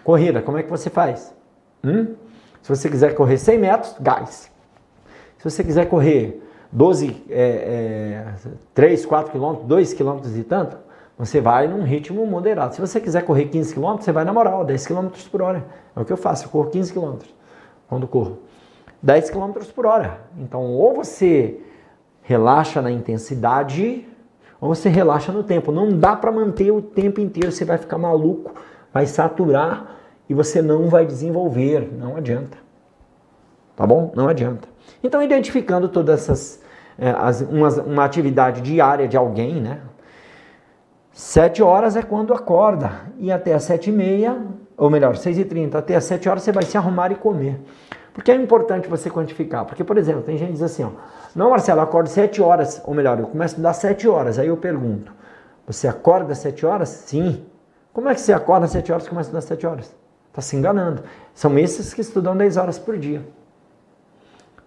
Corrida, 0.03 0.41
como 0.41 0.57
é 0.57 0.63
que 0.63 0.69
você 0.69 0.89
faz? 0.89 1.33
Hum? 1.83 2.15
Se 2.61 2.69
você 2.69 2.89
quiser 2.89 3.13
correr 3.15 3.37
100 3.37 3.57
metros, 3.57 3.95
gás. 3.99 4.52
Se 5.43 5.49
você 5.49 5.61
quiser 5.61 5.89
correr 5.89 6.41
12, 6.71 7.21
é, 7.29 7.35
é, 7.35 8.33
3, 8.73 9.05
4 9.05 9.29
quilômetros, 9.33 9.67
2 9.67 9.93
quilômetros 9.93 10.37
e 10.37 10.43
tanto, 10.43 10.77
você 11.17 11.41
vai 11.41 11.67
num 11.67 11.83
ritmo 11.83 12.25
moderado. 12.25 12.73
Se 12.73 12.79
você 12.79 12.97
quiser 13.01 13.25
correr 13.25 13.47
15 13.47 13.75
km, 13.75 13.97
você 13.97 14.13
vai 14.13 14.23
na 14.23 14.31
moral, 14.31 14.63
10 14.63 14.87
km 14.87 15.09
por 15.29 15.41
hora. 15.41 15.65
É 15.93 15.99
o 15.99 16.05
que 16.05 16.13
eu 16.13 16.17
faço, 16.17 16.45
eu 16.45 16.49
corro 16.49 16.69
15 16.69 16.93
km 16.93 17.17
quando 17.89 18.07
corro. 18.07 18.39
10 19.01 19.31
km 19.31 19.51
por 19.75 19.85
hora. 19.85 20.21
Então, 20.37 20.61
ou 20.61 20.95
você 20.95 21.59
relaxa 22.21 22.81
na 22.81 22.89
intensidade, 22.89 24.07
ou 24.61 24.73
você 24.73 24.87
relaxa 24.87 25.33
no 25.33 25.43
tempo. 25.43 25.73
Não 25.73 25.89
dá 25.89 26.15
para 26.15 26.31
manter 26.31 26.71
o 26.71 26.81
tempo 26.81 27.19
inteiro, 27.19 27.51
você 27.51 27.65
vai 27.65 27.77
ficar 27.77 27.97
maluco, 27.97 28.53
vai 28.93 29.05
saturar 29.05 29.97
e 30.29 30.33
você 30.33 30.61
não 30.61 30.87
vai 30.87 31.05
desenvolver. 31.05 31.91
Não 31.91 32.15
adianta. 32.15 32.57
Tá 33.75 33.85
bom? 33.85 34.13
Não 34.15 34.29
adianta. 34.29 34.71
Então, 35.03 35.21
identificando 35.21 35.87
todas 35.89 36.21
essas, 36.21 36.61
é, 36.97 37.09
as, 37.09 37.41
uma, 37.41 37.69
uma 37.81 38.05
atividade 38.05 38.61
diária 38.61 39.07
de 39.07 39.17
alguém, 39.17 39.61
né? 39.61 39.79
Sete 41.11 41.61
horas 41.61 41.95
é 41.95 42.01
quando 42.01 42.33
acorda 42.33 42.91
e 43.19 43.31
até 43.31 43.53
as 43.53 43.63
sete 43.63 43.89
e 43.89 43.93
meia, 43.93 44.35
ou 44.75 44.89
melhor, 44.89 45.15
seis 45.15 45.37
e 45.37 45.45
trinta, 45.45 45.77
até 45.77 45.95
as 45.95 46.05
sete 46.05 46.27
horas 46.27 46.41
você 46.41 46.51
vai 46.51 46.63
se 46.63 46.75
arrumar 46.75 47.11
e 47.11 47.15
comer. 47.15 47.59
Porque 48.13 48.31
é 48.31 48.35
importante 48.35 48.87
você 48.87 49.09
quantificar. 49.09 49.65
Porque, 49.65 49.83
por 49.83 49.97
exemplo, 49.97 50.23
tem 50.23 50.37
gente 50.37 50.47
que 50.47 50.53
diz 50.53 50.63
assim, 50.63 50.83
ó, 50.83 50.89
não, 51.35 51.49
Marcelo, 51.49 51.79
eu 51.79 51.83
acordo 51.83 52.07
sete 52.09 52.41
horas, 52.41 52.81
ou 52.85 52.93
melhor, 52.93 53.19
eu 53.19 53.27
começo 53.27 53.53
a 53.53 53.55
estudar 53.55 53.73
sete 53.73 54.07
horas. 54.07 54.39
Aí 54.39 54.47
eu 54.47 54.57
pergunto, 54.57 55.13
você 55.67 55.87
acorda 55.87 56.33
sete 56.33 56.65
horas? 56.65 56.89
Sim. 56.89 57.45
Como 57.91 58.09
é 58.09 58.15
que 58.15 58.21
você 58.21 58.33
acorda 58.33 58.67
sete 58.67 58.91
horas 58.91 59.05
e 59.05 59.09
começa 59.09 59.29
a 59.29 59.29
estudar 59.29 59.41
sete 59.41 59.67
horas? 59.67 59.95
Está 60.29 60.41
se 60.41 60.55
enganando. 60.55 61.03
São 61.33 61.59
esses 61.59 61.93
que 61.93 62.01
estudam 62.01 62.35
10 62.35 62.57
horas 62.57 62.79
por 62.79 62.97
dia. 62.97 63.23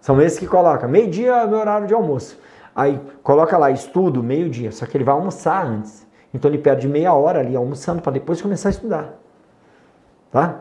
São 0.06 0.22
esses 0.22 0.38
que 0.38 0.46
colocam 0.46 0.88
meio-dia 0.88 1.32
é 1.32 1.46
meu 1.48 1.58
horário 1.58 1.88
de 1.88 1.92
almoço. 1.92 2.38
Aí 2.72 3.00
coloca 3.24 3.58
lá, 3.58 3.72
estudo, 3.72 4.22
meio-dia, 4.22 4.70
só 4.70 4.86
que 4.86 4.96
ele 4.96 5.02
vai 5.02 5.12
almoçar 5.12 5.66
antes. 5.66 6.06
Então 6.32 6.48
ele 6.48 6.58
perde 6.58 6.86
meia 6.86 7.12
hora 7.12 7.40
ali 7.40 7.56
almoçando 7.56 8.00
para 8.00 8.12
depois 8.12 8.40
começar 8.40 8.68
a 8.68 8.70
estudar. 8.70 9.14
Tá? 10.30 10.60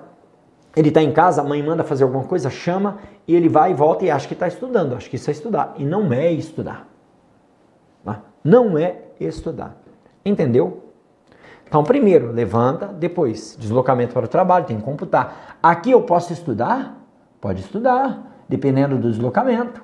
Ele 0.75 0.87
está 0.87 0.99
em 0.99 1.11
casa, 1.13 1.41
a 1.41 1.43
mãe 1.43 1.61
manda 1.61 1.83
fazer 1.83 2.05
alguma 2.05 2.23
coisa, 2.23 2.49
chama 2.49 2.97
e 3.27 3.35
ele 3.35 3.47
vai 3.47 3.69
e 3.69 3.75
volta 3.75 4.03
e 4.03 4.09
acha 4.09 4.27
que 4.27 4.33
está 4.33 4.47
estudando. 4.47 4.95
Acha 4.95 5.07
que 5.07 5.15
isso 5.15 5.29
é 5.29 5.33
estudar. 5.33 5.75
E 5.77 5.85
não 5.85 6.11
é 6.11 6.31
estudar. 6.31 6.87
Tá? 8.03 8.21
Não 8.43 8.79
é 8.79 8.97
estudar. 9.19 9.77
Entendeu? 10.25 10.85
Então, 11.67 11.83
primeiro, 11.83 12.31
levanta, 12.31 12.87
depois, 12.87 13.55
deslocamento 13.59 14.11
para 14.11 14.25
o 14.25 14.27
trabalho, 14.27 14.65
tem 14.65 14.77
que 14.77 14.83
computar. 14.83 15.59
Aqui 15.61 15.91
eu 15.91 16.01
posso 16.01 16.33
estudar? 16.33 16.99
Pode 17.39 17.61
estudar, 17.61 18.34
dependendo 18.47 18.97
do 18.97 19.09
deslocamento. 19.09 19.83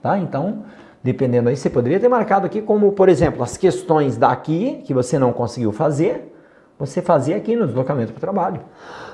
Tá? 0.00 0.18
Então, 0.18 0.64
Dependendo 1.02 1.48
aí, 1.48 1.56
você 1.56 1.68
poderia 1.68 1.98
ter 1.98 2.08
marcado 2.08 2.46
aqui 2.46 2.62
como, 2.62 2.92
por 2.92 3.08
exemplo, 3.08 3.42
as 3.42 3.56
questões 3.56 4.16
daqui, 4.16 4.82
que 4.84 4.94
você 4.94 5.18
não 5.18 5.32
conseguiu 5.32 5.72
fazer, 5.72 6.32
você 6.78 7.02
fazia 7.02 7.36
aqui 7.36 7.56
no 7.56 7.66
deslocamento 7.66 8.12
para 8.12 8.18
o 8.18 8.20
trabalho. 8.20 8.60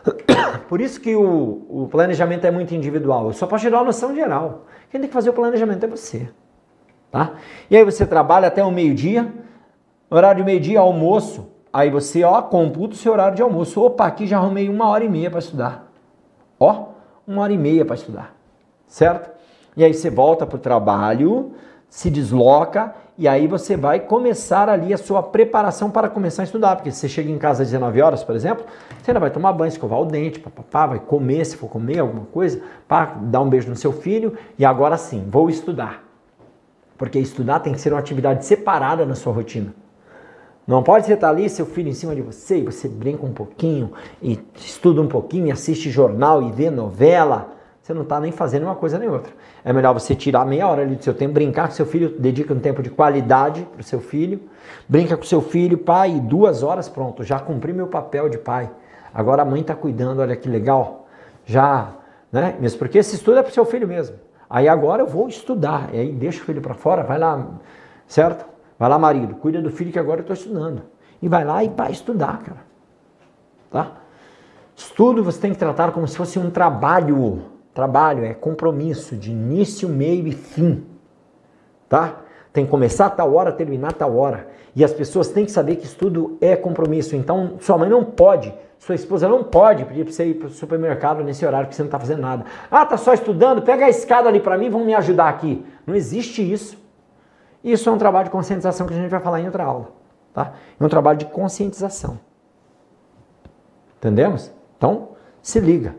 Por 0.68 0.80
isso 0.82 1.00
que 1.00 1.16
o, 1.16 1.66
o, 1.68 1.88
planejamento 1.90 2.46
é 2.46 2.50
muito 2.50 2.74
individual. 2.74 3.26
Eu 3.26 3.32
só 3.32 3.46
posso 3.46 3.64
te 3.64 3.70
dar 3.70 3.78
uma 3.78 3.84
noção 3.84 4.14
geral. 4.14 4.66
Quem 4.90 5.00
tem 5.00 5.08
que 5.08 5.14
fazer 5.14 5.30
o 5.30 5.32
planejamento 5.32 5.84
é 5.84 5.86
você. 5.86 6.28
Tá? 7.10 7.32
E 7.70 7.76
aí 7.76 7.84
você 7.84 8.06
trabalha 8.06 8.48
até 8.48 8.62
o 8.62 8.70
meio-dia, 8.70 9.32
horário 10.10 10.42
de 10.42 10.46
meio-dia, 10.46 10.80
almoço. 10.80 11.50
Aí 11.72 11.90
você, 11.90 12.22
ó, 12.22 12.40
computa 12.42 12.94
o 12.94 12.98
seu 12.98 13.12
horário 13.12 13.36
de 13.36 13.42
almoço. 13.42 13.82
Opa, 13.82 14.06
aqui 14.06 14.26
já 14.26 14.38
arrumei 14.38 14.68
uma 14.68 14.88
hora 14.88 15.04
e 15.04 15.08
meia 15.08 15.30
para 15.30 15.38
estudar. 15.38 15.90
Ó, 16.60 16.88
uma 17.26 17.42
hora 17.42 17.52
e 17.52 17.58
meia 17.58 17.84
para 17.84 17.94
estudar. 17.94 18.37
Certo? 18.88 19.30
E 19.76 19.84
aí 19.84 19.94
você 19.94 20.10
volta 20.10 20.44
para 20.44 20.56
o 20.56 20.58
trabalho, 20.58 21.52
se 21.88 22.10
desloca 22.10 22.94
e 23.16 23.26
aí 23.26 23.46
você 23.48 23.76
vai 23.76 23.98
começar 24.00 24.68
ali 24.68 24.94
a 24.94 24.98
sua 24.98 25.22
preparação 25.22 25.90
para 25.90 26.08
começar 26.08 26.42
a 26.42 26.44
estudar, 26.44 26.76
porque 26.76 26.90
se 26.90 26.98
você 26.98 27.08
chega 27.08 27.30
em 27.30 27.38
casa 27.38 27.62
às 27.62 27.70
19 27.70 28.00
horas, 28.00 28.22
por 28.22 28.36
exemplo, 28.36 28.64
você 29.02 29.10
ainda 29.10 29.18
vai 29.18 29.30
tomar 29.30 29.52
banho, 29.52 29.68
escovar 29.68 30.00
o 30.00 30.04
dente, 30.04 30.38
papapá, 30.38 30.86
vai 30.86 31.00
comer, 31.00 31.44
se 31.44 31.56
for 31.56 31.68
comer 31.68 31.98
alguma 31.98 32.26
coisa, 32.26 32.60
pá, 32.86 33.16
dar 33.20 33.40
um 33.40 33.48
beijo 33.48 33.68
no 33.68 33.76
seu 33.76 33.92
filho 33.92 34.34
e 34.56 34.64
agora 34.64 34.96
sim, 34.96 35.26
vou 35.28 35.50
estudar. 35.50 36.04
Porque 36.96 37.18
estudar 37.18 37.60
tem 37.60 37.72
que 37.72 37.80
ser 37.80 37.92
uma 37.92 37.98
atividade 37.98 38.44
separada 38.44 39.04
na 39.04 39.14
sua 39.14 39.32
rotina. 39.32 39.74
Não 40.66 40.82
pode 40.82 41.06
você 41.06 41.14
estar 41.14 41.30
ali, 41.30 41.48
seu 41.48 41.66
filho 41.66 41.88
em 41.88 41.94
cima 41.94 42.14
de 42.14 42.20
você, 42.20 42.58
e 42.58 42.62
você 42.62 42.86
brinca 42.86 43.24
um 43.24 43.32
pouquinho, 43.32 43.92
e 44.20 44.38
estuda 44.54 45.00
um 45.00 45.08
pouquinho, 45.08 45.46
e 45.46 45.50
assiste 45.50 45.90
jornal 45.90 46.42
e 46.42 46.52
vê 46.52 46.70
novela 46.70 47.57
você 47.88 47.94
não 47.94 48.02
está 48.02 48.20
nem 48.20 48.30
fazendo 48.30 48.64
uma 48.64 48.74
coisa 48.74 48.98
nem 48.98 49.08
outra. 49.08 49.32
É 49.64 49.72
melhor 49.72 49.94
você 49.94 50.14
tirar 50.14 50.44
meia 50.44 50.68
hora 50.68 50.82
ali 50.82 50.94
do 50.94 51.02
seu 51.02 51.14
tempo, 51.14 51.32
brincar 51.32 51.68
com 51.68 51.74
seu 51.74 51.86
filho, 51.86 52.14
dedica 52.18 52.52
um 52.52 52.58
tempo 52.58 52.82
de 52.82 52.90
qualidade 52.90 53.62
para 53.72 53.80
o 53.80 53.82
seu 53.82 53.98
filho, 53.98 54.42
brinca 54.86 55.16
com 55.16 55.22
seu 55.22 55.40
filho, 55.40 55.78
pai, 55.78 56.20
duas 56.20 56.62
horas, 56.62 56.86
pronto, 56.86 57.24
já 57.24 57.40
cumpri 57.40 57.72
meu 57.72 57.86
papel 57.86 58.28
de 58.28 58.36
pai. 58.36 58.70
Agora 59.14 59.40
a 59.40 59.44
mãe 59.46 59.62
está 59.62 59.74
cuidando, 59.74 60.20
olha 60.20 60.36
que 60.36 60.50
legal. 60.50 61.08
Já, 61.46 61.94
né? 62.30 62.56
Mesmo 62.60 62.78
porque 62.78 62.98
esse 62.98 63.16
estudo 63.16 63.38
é 63.38 63.42
para 63.42 63.50
o 63.50 63.54
seu 63.54 63.64
filho 63.64 63.88
mesmo. 63.88 64.16
Aí 64.50 64.68
agora 64.68 65.00
eu 65.00 65.06
vou 65.06 65.26
estudar. 65.26 65.88
E 65.94 65.98
aí 65.98 66.12
deixa 66.12 66.42
o 66.42 66.44
filho 66.44 66.60
para 66.60 66.74
fora, 66.74 67.02
vai 67.02 67.18
lá, 67.18 67.52
certo? 68.06 68.44
Vai 68.78 68.90
lá, 68.90 68.98
marido, 68.98 69.34
cuida 69.36 69.62
do 69.62 69.70
filho 69.70 69.90
que 69.90 69.98
agora 69.98 70.20
eu 70.20 70.24
estou 70.30 70.34
estudando. 70.34 70.82
E 71.22 71.26
vai 71.28 71.42
lá 71.42 71.64
e 71.64 71.70
vai 71.70 71.90
estudar, 71.90 72.38
cara. 72.42 72.60
Tá? 73.70 73.92
Estudo 74.76 75.24
você 75.24 75.40
tem 75.40 75.52
que 75.52 75.58
tratar 75.58 75.90
como 75.92 76.06
se 76.06 76.18
fosse 76.18 76.38
um 76.38 76.50
trabalho 76.50 77.56
Trabalho 77.78 78.24
é 78.24 78.34
compromisso 78.34 79.16
de 79.16 79.30
início, 79.30 79.88
meio 79.88 80.26
e 80.26 80.32
fim. 80.32 80.84
Tá? 81.88 82.22
Tem 82.52 82.64
que 82.64 82.70
começar 82.72 83.06
a 83.06 83.10
tal 83.10 83.32
hora, 83.32 83.52
terminar 83.52 83.90
a 83.90 83.92
tal 83.92 84.16
hora. 84.16 84.48
E 84.74 84.82
as 84.82 84.92
pessoas 84.92 85.28
têm 85.28 85.44
que 85.44 85.52
saber 85.52 85.76
que 85.76 85.84
estudo 85.84 86.36
é 86.40 86.56
compromisso. 86.56 87.14
Então, 87.14 87.52
sua 87.60 87.78
mãe 87.78 87.88
não 87.88 88.04
pode, 88.04 88.52
sua 88.80 88.96
esposa 88.96 89.28
não 89.28 89.44
pode 89.44 89.84
pedir 89.84 90.02
para 90.02 90.12
você 90.12 90.26
ir 90.26 90.34
para 90.34 90.48
o 90.48 90.50
supermercado 90.50 91.22
nesse 91.22 91.46
horário 91.46 91.68
que 91.68 91.76
você 91.76 91.82
não 91.82 91.86
está 91.86 92.00
fazendo 92.00 92.20
nada. 92.20 92.46
Ah, 92.68 92.84
tá 92.84 92.96
só 92.96 93.14
estudando? 93.14 93.62
Pega 93.62 93.84
a 93.84 93.88
escada 93.88 94.28
ali 94.28 94.40
para 94.40 94.58
mim, 94.58 94.68
vão 94.68 94.84
me 94.84 94.92
ajudar 94.96 95.28
aqui. 95.28 95.64
Não 95.86 95.94
existe 95.94 96.42
isso. 96.42 96.76
Isso 97.62 97.88
é 97.88 97.92
um 97.92 97.98
trabalho 97.98 98.24
de 98.24 98.32
conscientização 98.32 98.88
que 98.88 98.92
a 98.92 98.96
gente 98.96 99.08
vai 99.08 99.20
falar 99.20 99.40
em 99.40 99.46
outra 99.46 99.62
aula. 99.62 99.92
Tá? 100.34 100.54
É 100.80 100.84
um 100.84 100.88
trabalho 100.88 101.18
de 101.18 101.26
conscientização. 101.26 102.18
Entendemos? 103.98 104.50
Então, 104.76 105.10
se 105.40 105.60
liga, 105.60 105.94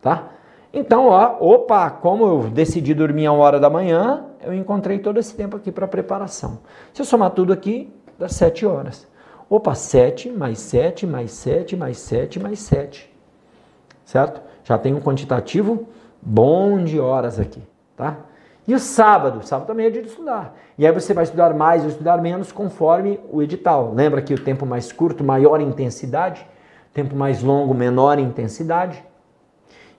tá? 0.00 0.28
Então, 0.76 1.06
ó, 1.06 1.36
opa, 1.38 1.88
como 1.88 2.26
eu 2.26 2.50
decidi 2.50 2.92
dormir 2.94 3.26
a 3.26 3.32
hora 3.32 3.60
da 3.60 3.70
manhã, 3.70 4.24
eu 4.42 4.52
encontrei 4.52 4.98
todo 4.98 5.20
esse 5.20 5.32
tempo 5.32 5.56
aqui 5.56 5.70
para 5.70 5.86
preparação. 5.86 6.58
Se 6.92 7.00
eu 7.00 7.06
somar 7.06 7.30
tudo 7.30 7.52
aqui, 7.52 7.94
dá 8.18 8.28
7 8.28 8.66
horas. 8.66 9.06
Opa, 9.48 9.72
7 9.72 10.30
mais 10.30 10.58
7 10.58 11.06
mais 11.06 11.30
7 11.30 11.76
mais 11.76 11.98
7 11.98 12.40
mais 12.40 12.58
7. 12.58 13.08
Certo? 14.04 14.42
Já 14.64 14.76
tem 14.76 14.92
um 14.92 15.00
quantitativo 15.00 15.86
bom 16.20 16.82
de 16.82 16.98
horas 16.98 17.38
aqui, 17.38 17.62
tá? 17.96 18.16
E 18.66 18.74
o 18.74 18.78
sábado? 18.80 19.46
sábado 19.46 19.68
também 19.68 19.86
é 19.86 19.90
dia 19.90 20.02
de 20.02 20.08
estudar. 20.08 20.56
E 20.76 20.84
aí 20.84 20.92
você 20.92 21.14
vai 21.14 21.22
estudar 21.22 21.54
mais 21.54 21.84
ou 21.84 21.88
estudar 21.88 22.20
menos 22.20 22.50
conforme 22.50 23.20
o 23.30 23.40
edital. 23.40 23.92
Lembra 23.94 24.20
que 24.20 24.34
o 24.34 24.42
tempo 24.42 24.66
mais 24.66 24.90
curto, 24.90 25.22
maior 25.22 25.60
intensidade, 25.60 26.44
tempo 26.92 27.14
mais 27.14 27.44
longo, 27.44 27.72
menor 27.74 28.18
intensidade. 28.18 29.04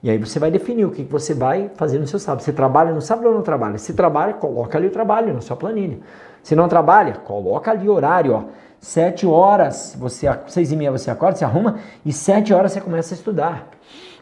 E 0.06 0.10
aí 0.12 0.20
você 0.20 0.38
vai 0.38 0.52
definir 0.52 0.86
o 0.86 0.92
que 0.92 1.02
você 1.02 1.34
vai 1.34 1.72
fazer 1.74 1.98
no 1.98 2.06
seu 2.06 2.20
sábado. 2.20 2.44
Você 2.44 2.54
trabalha 2.54 2.94
no 2.94 3.02
sábado 3.02 3.28
ou 3.28 3.34
não 3.34 3.42
trabalha? 3.42 3.80
Se 3.80 3.92
trabalha, 3.92 4.36
coloca 4.36 4.78
ali 4.78 4.86
o 4.86 4.92
trabalho 4.92 5.34
na 5.34 5.42
sua 5.42 5.58
planilha. 5.58 5.98
Se 6.44 6.56
não 6.56 6.68
trabalha, 6.68 7.14
coloca 7.14 7.72
ali 7.72 7.90
o 7.90 7.94
horário, 7.94 8.34
ó. 8.36 8.44
Sete 8.80 9.26
horas, 9.26 9.98
você, 10.00 10.28
seis 10.46 10.72
e 10.72 10.76
meia 10.76 10.92
você 10.92 11.10
acorda, 11.10 11.38
se 11.38 11.44
arruma, 11.44 11.80
e 12.06 12.14
sete 12.14 12.54
horas 12.54 12.74
você 12.74 12.82
começa 12.82 13.16
a 13.16 13.18
estudar. 13.18 13.68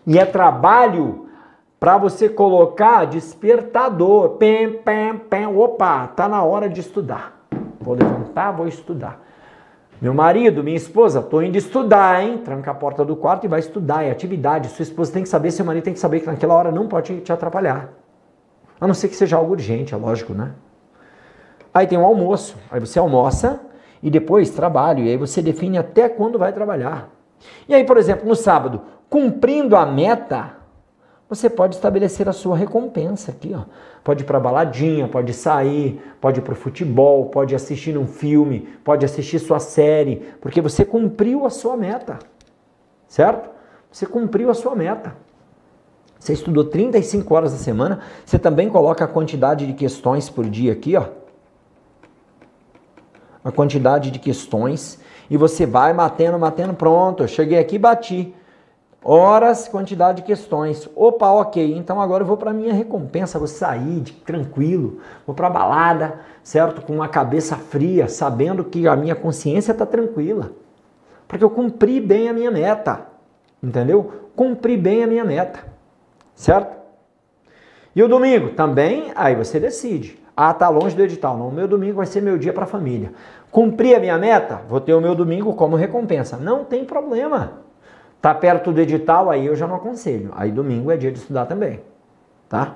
E 0.07 0.17
é 0.17 0.23
trabalho 0.23 1.27
para 1.81 1.97
você 1.97 2.29
colocar 2.29 3.03
despertador. 3.03 4.37
Pem, 4.37 4.77
pem, 4.77 5.17
pem. 5.17 5.45
Opa, 5.47 6.07
tá 6.07 6.29
na 6.29 6.41
hora 6.43 6.69
de 6.69 6.79
estudar. 6.79 7.45
Vou 7.81 7.95
levantar, 7.95 8.51
vou 8.51 8.69
estudar. 8.69 9.21
Meu 10.03 10.13
marido, 10.13 10.61
minha 10.61 10.75
esposa, 10.75 11.21
tô 11.21 11.41
indo 11.41 11.57
estudar, 11.57 12.21
hein? 12.21 12.39
Tranca 12.39 12.71
a 12.71 12.73
porta 12.73 13.05
do 13.05 13.15
quarto 13.15 13.45
e 13.45 13.47
vai 13.47 13.61
estudar. 13.61 14.03
É 14.03 14.11
atividade. 14.11 14.67
Sua 14.67 14.83
esposa 14.83 15.13
tem 15.13 15.23
que 15.23 15.29
saber, 15.29 15.49
seu 15.49 15.63
marido 15.63 15.85
tem 15.85 15.93
que 15.93 15.99
saber 15.99 16.19
que 16.19 16.25
naquela 16.25 16.55
hora 16.55 16.73
não 16.73 16.89
pode 16.89 17.21
te 17.21 17.31
atrapalhar. 17.31 17.93
A 18.81 18.85
não 18.85 18.93
ser 18.93 19.07
que 19.07 19.15
seja 19.15 19.37
algo 19.37 19.53
urgente, 19.53 19.93
é 19.93 19.97
lógico, 19.97 20.33
né? 20.33 20.51
Aí 21.73 21.87
tem 21.87 21.97
o 21.97 22.03
almoço. 22.03 22.57
Aí 22.69 22.81
você 22.81 22.99
almoça 22.99 23.61
e 24.01 24.11
depois 24.11 24.49
trabalho. 24.49 25.05
E 25.05 25.09
aí 25.09 25.15
você 25.15 25.41
define 25.41 25.77
até 25.77 26.09
quando 26.09 26.37
vai 26.37 26.51
trabalhar. 26.51 27.09
E 27.69 27.73
aí, 27.73 27.85
por 27.85 27.95
exemplo, 27.95 28.27
no 28.27 28.35
sábado, 28.35 28.81
cumprindo 29.09 29.73
a 29.73 29.85
meta, 29.85 30.57
você 31.29 31.49
pode 31.49 31.75
estabelecer 31.75 32.27
a 32.27 32.33
sua 32.33 32.55
recompensa 32.55 33.31
aqui, 33.31 33.53
ó. 33.55 33.63
Pode 34.03 34.23
ir 34.23 34.25
para 34.25 34.39
baladinha, 34.39 35.07
pode 35.07 35.33
sair, 35.33 36.01
pode 36.19 36.39
ir 36.39 36.43
para 36.43 36.53
o 36.53 36.55
futebol, 36.55 37.29
pode 37.29 37.55
assistir 37.55 37.97
um 37.97 38.05
filme, 38.05 38.67
pode 38.83 39.05
assistir 39.05 39.39
sua 39.39 39.59
série, 39.59 40.17
porque 40.41 40.61
você 40.61 40.83
cumpriu 40.83 41.45
a 41.45 41.49
sua 41.49 41.77
meta, 41.77 42.19
certo? 43.07 43.49
Você 43.91 44.05
cumpriu 44.05 44.49
a 44.49 44.53
sua 44.53 44.75
meta. 44.75 45.15
Você 46.19 46.33
estudou 46.33 46.65
35 46.65 47.33
horas 47.33 47.51
da 47.51 47.57
semana, 47.57 48.01
você 48.25 48.39
também 48.39 48.69
coloca 48.69 49.03
a 49.03 49.07
quantidade 49.07 49.65
de 49.65 49.73
questões 49.73 50.29
por 50.29 50.45
dia 50.49 50.71
aqui, 50.73 50.95
ó. 50.95 51.05
A 53.43 53.51
quantidade 53.51 54.09
de 54.09 54.19
questões 54.19 54.99
e 55.29 55.37
você 55.37 55.65
vai 55.65 55.93
matando, 55.93 56.37
matando, 56.37 56.73
pronto, 56.73 57.23
eu 57.23 57.27
cheguei 57.27 57.57
aqui 57.57 57.75
e 57.75 57.79
bati. 57.79 58.35
Horas, 59.05 59.67
quantidade 59.67 60.21
de 60.21 60.23
questões. 60.23 60.89
Opa, 60.95 61.29
ok. 61.29 61.75
Então 61.75 61.99
agora 61.99 62.23
eu 62.23 62.27
vou 62.27 62.37
para 62.37 62.53
minha 62.53 62.73
recompensa. 62.73 63.37
Vou 63.37 63.47
sair 63.47 63.99
de, 63.99 64.13
tranquilo, 64.13 64.99
vou 65.27 65.35
para 65.35 65.49
balada, 65.49 66.19
certo? 66.41 66.81
Com 66.81 66.93
uma 66.93 67.09
cabeça 67.09 67.57
fria, 67.57 68.07
sabendo 68.07 68.63
que 68.63 68.87
a 68.87 68.95
minha 68.95 69.15
consciência 69.15 69.73
está 69.73 69.85
tranquila. 69.85 70.51
Porque 71.27 71.43
eu 71.43 71.49
cumpri 71.49 71.99
bem 71.99 72.29
a 72.29 72.33
minha 72.33 72.49
meta. 72.49 73.07
Entendeu? 73.61 74.29
Cumpri 74.35 74.77
bem 74.77 75.03
a 75.03 75.07
minha 75.07 75.25
meta. 75.25 75.59
Certo? 76.33 76.77
E 77.95 78.01
o 78.01 78.07
domingo 78.07 78.51
também, 78.51 79.11
aí 79.15 79.35
você 79.35 79.59
decide. 79.59 80.17
Ah, 80.35 80.53
tá 80.53 80.69
longe 80.69 80.95
do 80.95 81.03
edital. 81.03 81.37
Não, 81.37 81.51
meu 81.51 81.67
domingo 81.67 81.97
vai 81.97 82.05
ser 82.05 82.21
meu 82.21 82.37
dia 82.37 82.53
para 82.53 82.63
a 82.63 82.67
família. 82.67 83.13
Cumpri 83.51 83.93
a 83.93 83.99
minha 83.99 84.17
meta? 84.17 84.61
Vou 84.67 84.79
ter 84.79 84.93
o 84.93 85.01
meu 85.01 85.13
domingo 85.13 85.53
como 85.53 85.75
recompensa. 85.75 86.37
Não 86.37 86.63
tem 86.63 86.85
problema. 86.85 87.63
Tá 88.23 88.33
perto 88.33 88.71
do 88.71 88.79
edital, 88.79 89.29
aí 89.29 89.47
eu 89.47 89.53
já 89.53 89.67
não 89.67 89.75
aconselho. 89.75 90.31
Aí 90.33 90.49
domingo 90.49 90.89
é 90.89 90.95
dia 90.95 91.11
de 91.11 91.19
estudar 91.19 91.45
também, 91.45 91.81
tá? 92.47 92.75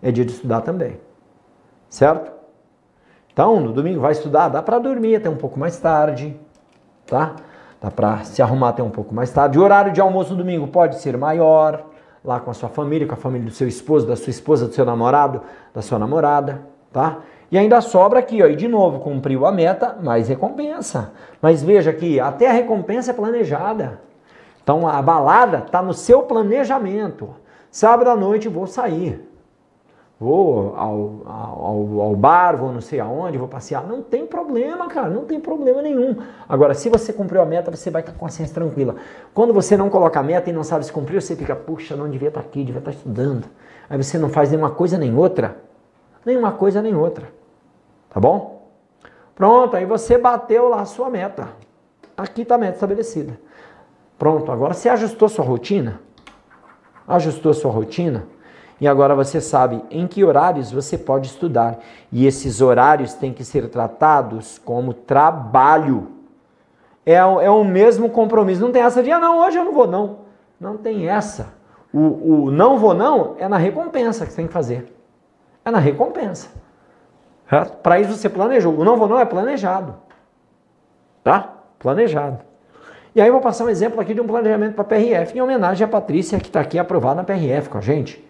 É 0.00 0.12
dia 0.12 0.24
de 0.24 0.30
estudar 0.30 0.60
também, 0.60 1.00
certo? 1.88 2.30
Então, 3.32 3.58
no 3.58 3.72
domingo 3.72 3.98
vai 3.98 4.12
estudar, 4.12 4.48
dá 4.50 4.62
para 4.62 4.78
dormir 4.78 5.16
até 5.16 5.28
um 5.28 5.34
pouco 5.34 5.58
mais 5.58 5.76
tarde, 5.80 6.38
tá? 7.04 7.34
Dá 7.80 7.90
para 7.90 8.22
se 8.22 8.40
arrumar 8.40 8.68
até 8.68 8.84
um 8.84 8.90
pouco 8.90 9.12
mais 9.12 9.32
tarde. 9.32 9.58
O 9.58 9.62
horário 9.64 9.90
de 9.92 10.00
almoço 10.00 10.30
no 10.30 10.36
domingo 10.36 10.68
pode 10.68 11.00
ser 11.00 11.18
maior, 11.18 11.86
lá 12.24 12.38
com 12.38 12.52
a 12.52 12.54
sua 12.54 12.68
família, 12.68 13.04
com 13.04 13.14
a 13.14 13.16
família 13.16 13.48
do 13.48 13.52
seu 13.52 13.66
esposo, 13.66 14.06
da 14.06 14.14
sua 14.14 14.30
esposa, 14.30 14.68
do 14.68 14.74
seu 14.74 14.84
namorado, 14.84 15.42
da 15.74 15.82
sua 15.82 15.98
namorada, 15.98 16.62
tá? 16.92 17.18
E 17.50 17.58
ainda 17.58 17.80
sobra 17.80 18.20
aqui, 18.20 18.40
ó, 18.40 18.46
e 18.46 18.54
de 18.54 18.68
novo, 18.68 19.00
cumpriu 19.00 19.44
a 19.44 19.50
meta, 19.50 19.98
mais 20.00 20.28
recompensa. 20.28 21.10
Mas 21.42 21.64
veja 21.64 21.92
que 21.92 22.20
até 22.20 22.48
a 22.48 22.52
recompensa 22.52 23.10
é 23.10 23.14
planejada. 23.14 24.13
Então 24.64 24.88
a 24.88 25.00
balada 25.00 25.58
está 25.58 25.80
no 25.80 25.92
seu 25.92 26.22
planejamento. 26.22 27.28
Sábado 27.70 28.08
à 28.08 28.16
noite 28.16 28.48
vou 28.48 28.66
sair. 28.66 29.30
Vou 30.18 30.74
ao, 30.76 31.22
ao, 31.26 32.00
ao, 32.00 32.16
bar, 32.16 32.56
vou 32.56 32.72
não 32.72 32.80
sei 32.80 32.98
aonde, 32.98 33.36
vou 33.36 33.46
passear. 33.46 33.86
Não 33.86 34.00
tem 34.00 34.24
problema, 34.26 34.88
cara, 34.88 35.10
não 35.10 35.24
tem 35.24 35.38
problema 35.38 35.82
nenhum. 35.82 36.16
Agora, 36.48 36.72
se 36.72 36.88
você 36.88 37.12
cumpriu 37.12 37.42
a 37.42 37.44
meta, 37.44 37.70
você 37.70 37.90
vai 37.90 38.00
estar 38.00 38.12
com 38.12 38.18
a 38.18 38.20
consciência 38.20 38.54
tranquila. 38.54 38.96
Quando 39.34 39.52
você 39.52 39.76
não 39.76 39.90
coloca 39.90 40.18
a 40.18 40.22
meta 40.22 40.48
e 40.48 40.52
não 40.52 40.64
sabe 40.64 40.86
se 40.86 40.92
cumpriu, 40.92 41.20
você 41.20 41.36
fica, 41.36 41.54
puxa, 41.54 41.94
não 41.94 42.08
devia 42.08 42.28
estar 42.28 42.40
aqui, 42.40 42.64
devia 42.64 42.78
estar 42.78 42.92
estudando. 42.92 43.44
Aí 43.90 44.02
você 44.02 44.16
não 44.16 44.30
faz 44.30 44.50
nenhuma 44.50 44.70
coisa 44.70 44.96
nem 44.96 45.14
outra. 45.14 45.58
Nenhuma 46.24 46.52
coisa 46.52 46.80
nem 46.80 46.94
outra. 46.94 47.28
Tá 48.08 48.18
bom? 48.18 48.66
Pronto, 49.34 49.76
aí 49.76 49.84
você 49.84 50.16
bateu 50.16 50.68
lá 50.68 50.80
a 50.80 50.86
sua 50.86 51.10
meta. 51.10 51.48
Aqui 52.16 52.42
está 52.42 52.54
a 52.54 52.58
meta 52.58 52.74
estabelecida. 52.74 53.38
Pronto, 54.18 54.50
agora 54.50 54.74
você 54.74 54.88
ajustou 54.88 55.28
sua 55.28 55.44
rotina? 55.44 56.00
Ajustou 57.06 57.52
sua 57.52 57.70
rotina? 57.70 58.26
E 58.80 58.88
agora 58.88 59.14
você 59.14 59.40
sabe 59.40 59.82
em 59.90 60.06
que 60.06 60.24
horários 60.24 60.72
você 60.72 60.98
pode 60.98 61.28
estudar. 61.28 61.78
E 62.10 62.26
esses 62.26 62.60
horários 62.60 63.14
têm 63.14 63.32
que 63.32 63.44
ser 63.44 63.68
tratados 63.68 64.58
como 64.58 64.92
trabalho. 64.92 66.08
É, 67.06 67.14
é 67.14 67.50
o 67.50 67.64
mesmo 67.64 68.10
compromisso. 68.10 68.60
Não 68.60 68.72
tem 68.72 68.82
essa 68.82 69.02
de, 69.02 69.10
ah, 69.10 69.18
não, 69.18 69.38
hoje 69.38 69.58
eu 69.58 69.64
não 69.64 69.72
vou, 69.72 69.86
não. 69.86 70.18
Não 70.60 70.76
tem 70.76 71.08
essa. 71.08 71.54
O, 71.92 72.46
o 72.46 72.50
não 72.50 72.78
vou, 72.78 72.94
não 72.94 73.36
é 73.38 73.46
na 73.46 73.56
recompensa 73.56 74.26
que 74.26 74.32
você 74.32 74.36
tem 74.36 74.46
que 74.46 74.52
fazer. 74.52 74.92
É 75.64 75.70
na 75.70 75.78
recompensa. 75.78 76.50
Para 77.82 78.00
isso 78.00 78.14
você 78.14 78.28
planejou. 78.28 78.74
O 78.74 78.84
não 78.84 78.96
vou, 78.96 79.08
não 79.08 79.18
é 79.18 79.24
planejado. 79.24 79.94
Tá? 81.22 81.54
Planejado. 81.78 82.38
E 83.14 83.20
aí 83.20 83.28
eu 83.28 83.32
vou 83.32 83.40
passar 83.40 83.64
um 83.64 83.68
exemplo 83.68 84.00
aqui 84.00 84.12
de 84.12 84.20
um 84.20 84.26
planejamento 84.26 84.74
para 84.74 84.82
PRF, 84.82 85.38
em 85.38 85.40
homenagem 85.40 85.84
à 85.84 85.88
Patrícia, 85.88 86.40
que 86.40 86.48
está 86.48 86.60
aqui 86.60 86.78
aprovada 86.78 87.14
na 87.14 87.24
PRF 87.24 87.68
com 87.68 87.78
a 87.78 87.80
gente. 87.80 88.22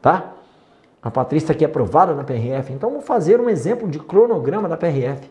Tá? 0.00 0.32
A 1.02 1.10
Patrícia 1.10 1.46
está 1.46 1.52
aqui 1.52 1.64
aprovada 1.64 2.14
na 2.14 2.24
PRF. 2.24 2.72
Então, 2.72 2.90
vou 2.90 3.02
fazer 3.02 3.40
um 3.40 3.50
exemplo 3.50 3.88
de 3.88 3.98
cronograma 3.98 4.68
da 4.68 4.76
PRF. 4.76 5.30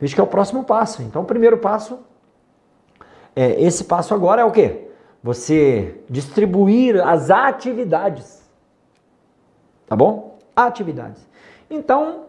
Veja 0.00 0.14
que 0.14 0.20
é 0.20 0.24
o 0.24 0.26
próximo 0.26 0.64
passo. 0.64 1.02
Então, 1.02 1.22
o 1.22 1.24
primeiro 1.24 1.58
passo, 1.58 2.00
é, 3.36 3.62
esse 3.62 3.84
passo 3.84 4.12
agora 4.12 4.42
é 4.42 4.44
o 4.44 4.50
quê? 4.50 4.88
Você 5.22 6.00
distribuir 6.10 7.00
as 7.06 7.30
atividades. 7.30 8.42
Tá 9.86 9.94
bom? 9.94 10.38
Atividades. 10.56 11.24
Então, 11.70 12.24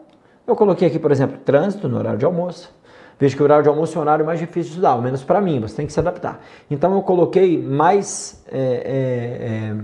eu 0.45 0.55
coloquei 0.55 0.87
aqui, 0.87 0.99
por 0.99 1.11
exemplo, 1.11 1.37
trânsito 1.37 1.89
no 1.89 1.97
horário 1.97 2.19
de 2.19 2.25
almoço. 2.25 2.71
Veja 3.19 3.35
que 3.35 3.41
o 3.41 3.45
horário 3.45 3.63
de 3.63 3.69
almoço 3.69 3.95
é 3.95 3.99
o 3.99 4.01
horário 4.01 4.25
mais 4.25 4.39
difícil 4.39 4.63
de 4.63 4.69
estudar, 4.69 4.91
ao 4.91 5.01
menos 5.01 5.23
para 5.23 5.39
mim, 5.39 5.59
você 5.59 5.75
tem 5.75 5.85
que 5.85 5.93
se 5.93 5.99
adaptar. 5.99 6.41
Então 6.69 6.93
eu 6.93 7.01
coloquei 7.01 7.61
mais 7.61 8.43
é, 8.51 9.75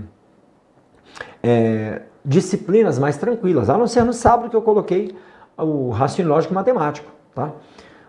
é, 1.42 1.48
é, 1.48 1.52
é, 1.92 2.02
disciplinas 2.24 2.98
mais 2.98 3.16
tranquilas, 3.16 3.70
a 3.70 3.78
não 3.78 3.86
ser 3.86 4.04
no 4.04 4.12
sábado 4.12 4.50
que 4.50 4.56
eu 4.56 4.62
coloquei 4.62 5.14
o 5.56 5.90
raciocínio 5.90 6.30
lógico 6.30 6.54
matemático, 6.54 7.10
tá? 7.34 7.52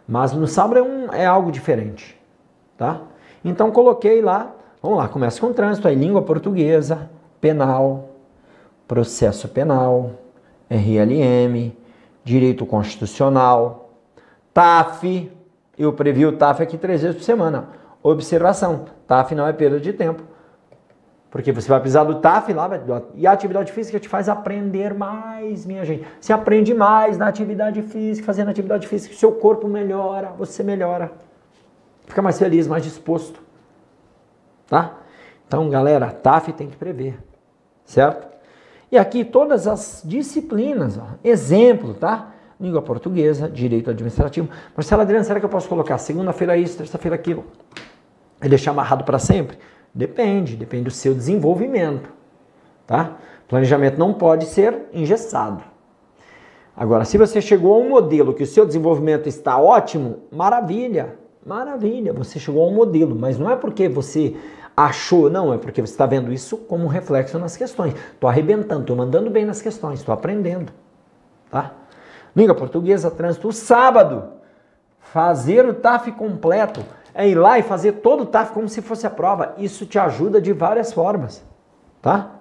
Mas 0.08 0.34
no 0.34 0.48
sábado 0.48 0.80
é, 0.80 0.82
um, 0.82 1.14
é 1.14 1.26
algo 1.26 1.52
diferente, 1.52 2.20
tá? 2.78 3.02
Então 3.44 3.72
coloquei 3.72 4.22
lá, 4.22 4.54
vamos 4.82 4.98
lá, 4.98 5.08
começa 5.08 5.40
com 5.40 5.54
trânsito, 5.54 5.88
aí 5.88 5.96
língua 5.96 6.22
portuguesa, 6.22 7.10
penal, 7.40 8.10
processo 8.88 9.48
penal, 9.48 10.12
RLM, 10.70 11.74
direito 12.24 12.66
constitucional, 12.66 13.81
TAF, 14.54 15.32
eu 15.78 15.94
previ 15.94 16.26
o 16.26 16.38
TAF 16.38 16.62
aqui 16.62 16.78
três 16.78 17.02
vezes 17.02 17.18
por 17.18 17.24
semana. 17.24 17.70
Observação, 18.04 18.86
TAF 19.08 19.34
não 19.36 19.48
é 19.48 19.54
perda 19.54 19.80
de 19.80 19.94
tempo. 19.94 20.24
Porque 21.30 21.52
você 21.54 21.70
vai 21.70 21.80
precisar 21.80 22.04
do 22.04 22.16
TAF 22.16 22.52
lá, 22.52 22.70
e 23.16 23.26
a 23.26 23.32
atividade 23.32 23.72
física 23.72 23.98
te 24.00 24.10
faz 24.10 24.28
aprender 24.28 24.94
mais, 24.94 25.66
minha 25.66 25.86
gente. 25.86 26.06
Você 26.20 26.34
aprende 26.34 26.74
mais 26.74 27.18
na 27.18 27.28
atividade 27.28 27.82
física, 27.84 28.26
fazendo 28.26 28.50
atividade 28.50 28.86
física, 28.86 29.16
seu 29.16 29.32
corpo 29.32 29.68
melhora, 29.68 30.34
você 30.38 30.62
melhora. 30.62 31.12
Fica 32.06 32.22
mais 32.22 32.38
feliz, 32.38 32.68
mais 32.68 32.84
disposto. 32.84 33.42
Tá? 34.68 34.98
Então, 35.48 35.70
galera, 35.70 36.12
TAF 36.12 36.52
tem 36.52 36.70
que 36.70 36.76
prever, 36.76 37.18
certo? 37.86 38.28
E 38.92 38.98
aqui 38.98 39.24
todas 39.24 39.68
as 39.68 40.02
disciplinas, 40.04 40.98
ó, 40.98 41.08
exemplo, 41.24 41.94
tá? 41.94 42.32
Língua 42.62 42.82
portuguesa, 42.82 43.50
direito 43.50 43.90
administrativo. 43.90 44.48
Marcelo 44.76 45.02
Adriano, 45.02 45.26
será 45.26 45.40
que 45.40 45.46
eu 45.46 45.50
posso 45.50 45.68
colocar 45.68 45.98
segunda-feira 45.98 46.56
isso, 46.56 46.78
terça-feira 46.78 47.16
aquilo? 47.16 47.44
E 48.42 48.48
deixar 48.48 48.72
amarrado 48.72 49.04
para 49.04 49.18
sempre? 49.18 49.58
Depende, 49.94 50.56
depende 50.56 50.86
do 50.86 50.92
seu 50.92 51.14
desenvolvimento. 51.14 52.10
Tá? 52.86 53.18
Planejamento 53.48 53.98
não 53.98 54.14
pode 54.14 54.46
ser 54.46 54.84
engessado. 54.94 55.64
Agora, 56.76 57.04
se 57.04 57.18
você 57.18 57.42
chegou 57.42 57.74
a 57.74 57.78
um 57.78 57.90
modelo 57.90 58.34
que 58.34 58.44
o 58.44 58.48
seu 58.48 58.66
desenvolvimento 58.66 59.28
está 59.28 59.60
ótimo, 59.60 60.20
maravilha, 60.32 61.16
maravilha, 61.46 62.14
você 62.14 62.40
chegou 62.40 62.64
a 62.64 62.68
um 62.68 62.74
modelo, 62.74 63.16
mas 63.16 63.38
não 63.38 63.52
é 63.52 63.56
porque 63.56 63.90
você 63.90 64.36
achou, 64.76 65.30
não, 65.30 65.54
é 65.54 65.58
porque 65.58 65.82
você 65.82 65.92
está 65.92 66.06
vendo 66.06 66.32
isso 66.32 66.58
como 66.58 66.86
um 66.86 66.88
reflexo 66.88 67.38
nas 67.38 67.58
questões. 67.58 67.94
Estou 68.14 68.30
arrebentando, 68.30 68.82
estou 68.82 68.96
mandando 68.96 69.30
bem 69.30 69.46
nas 69.46 69.62
questões, 69.62 70.00
estou 70.00 70.14
aprendendo. 70.14 70.72
Tá? 71.50 71.74
Língua 72.36 72.56
portuguesa, 72.56 73.12
trânsito. 73.12 73.52
Sábado, 73.52 74.34
fazer 75.00 75.66
o 75.66 75.74
TAF 75.74 76.12
completo. 76.12 76.84
É 77.14 77.28
ir 77.28 77.36
lá 77.36 77.60
e 77.60 77.64
fazer 77.64 77.94
todo 77.94 78.24
o 78.24 78.26
TAF 78.26 78.54
como 78.54 78.70
se 78.70 78.82
fosse 78.82 79.06
a 79.06 79.10
prova. 79.10 79.54
Isso 79.58 79.86
te 79.86 80.00
ajuda 80.00 80.42
de 80.42 80.54
várias 80.54 80.94
formas, 80.94 81.44
tá? 82.02 82.32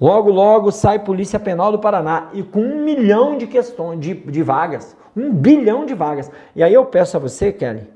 Logo, 0.00 0.30
logo 0.30 0.70
sai 0.70 1.00
Polícia 1.00 1.40
Penal 1.40 1.72
do 1.72 1.78
Paraná 1.78 2.28
e 2.32 2.42
com 2.42 2.60
um 2.60 2.84
milhão 2.84 3.36
de 3.36 3.46
questões, 3.46 3.98
de, 3.98 4.14
de 4.14 4.42
vagas. 4.42 4.96
Um 5.16 5.32
bilhão 5.32 5.84
de 5.84 5.94
vagas. 5.94 6.30
E 6.54 6.62
aí 6.62 6.72
eu 6.72 6.84
peço 6.84 7.16
a 7.16 7.20
você, 7.20 7.50
Kelly, 7.50 7.88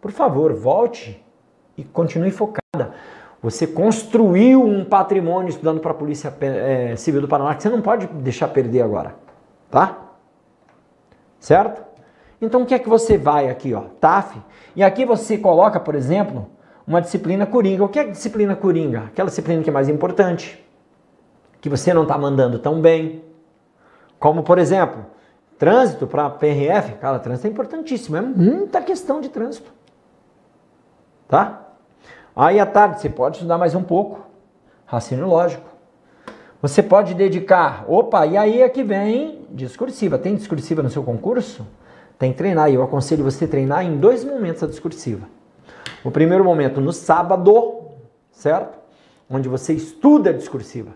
por 0.00 0.10
favor, 0.10 0.52
volte 0.54 1.24
e 1.76 1.84
continue 1.84 2.32
focada. 2.32 2.94
Você 3.42 3.66
construiu 3.66 4.64
um 4.64 4.84
patrimônio 4.84 5.48
estudando 5.48 5.80
para 5.80 5.92
a 5.92 5.94
Polícia 5.94 6.34
é, 6.40 6.96
Civil 6.96 7.20
do 7.20 7.28
Paraná 7.28 7.54
que 7.54 7.62
você 7.62 7.68
não 7.68 7.80
pode 7.80 8.06
deixar 8.06 8.48
perder 8.48 8.82
agora. 8.82 9.14
Tá? 9.70 9.96
Certo? 11.38 11.82
Então 12.42 12.62
o 12.62 12.66
que 12.66 12.74
é 12.74 12.78
que 12.78 12.88
você 12.88 13.16
vai 13.16 13.48
aqui, 13.48 13.74
ó? 13.74 13.82
TAF. 14.00 14.40
E 14.74 14.82
aqui 14.82 15.04
você 15.04 15.38
coloca, 15.38 15.78
por 15.78 15.94
exemplo, 15.94 16.48
uma 16.86 17.00
disciplina 17.00 17.46
coringa. 17.46 17.84
O 17.84 17.88
que 17.88 17.98
é 17.98 18.04
disciplina 18.04 18.56
coringa? 18.56 19.04
Aquela 19.06 19.28
disciplina 19.28 19.62
que 19.62 19.70
é 19.70 19.72
mais 19.72 19.88
importante 19.88 20.64
que 21.60 21.68
você 21.68 21.92
não 21.92 22.02
está 22.02 22.16
mandando 22.16 22.58
tão 22.58 22.80
bem. 22.80 23.22
Como, 24.18 24.42
por 24.42 24.58
exemplo, 24.58 25.06
trânsito 25.58 26.06
para 26.06 26.30
PRF. 26.30 26.94
Cara, 26.94 27.18
trânsito 27.18 27.46
é 27.46 27.50
importantíssimo, 27.50 28.16
é 28.16 28.20
muita 28.20 28.80
questão 28.80 29.20
de 29.20 29.28
trânsito. 29.28 29.72
Tá? 31.28 31.67
Aí 32.38 32.60
à 32.60 32.66
tarde 32.66 33.00
você 33.00 33.08
pode 33.08 33.38
estudar 33.38 33.58
mais 33.58 33.74
um 33.74 33.82
pouco, 33.82 34.20
raciocínio 34.86 35.26
lógico. 35.26 35.68
Você 36.62 36.84
pode 36.84 37.12
dedicar, 37.12 37.84
opa, 37.88 38.24
e 38.26 38.36
aí 38.36 38.62
é 38.62 38.68
que 38.68 38.84
vem 38.84 39.44
discursiva. 39.50 40.16
Tem 40.16 40.36
discursiva 40.36 40.80
no 40.80 40.88
seu 40.88 41.02
concurso? 41.02 41.66
Tem 42.16 42.30
que 42.30 42.38
treinar. 42.38 42.70
Eu 42.70 42.84
aconselho 42.84 43.24
você 43.24 43.44
treinar 43.44 43.84
em 43.84 43.96
dois 43.96 44.24
momentos 44.24 44.62
a 44.62 44.68
discursiva. 44.68 45.26
O 46.04 46.12
primeiro 46.12 46.44
momento 46.44 46.80
no 46.80 46.92
sábado, 46.92 47.80
certo? 48.30 48.78
Onde 49.28 49.48
você 49.48 49.72
estuda 49.72 50.30
a 50.30 50.32
discursiva. 50.32 50.92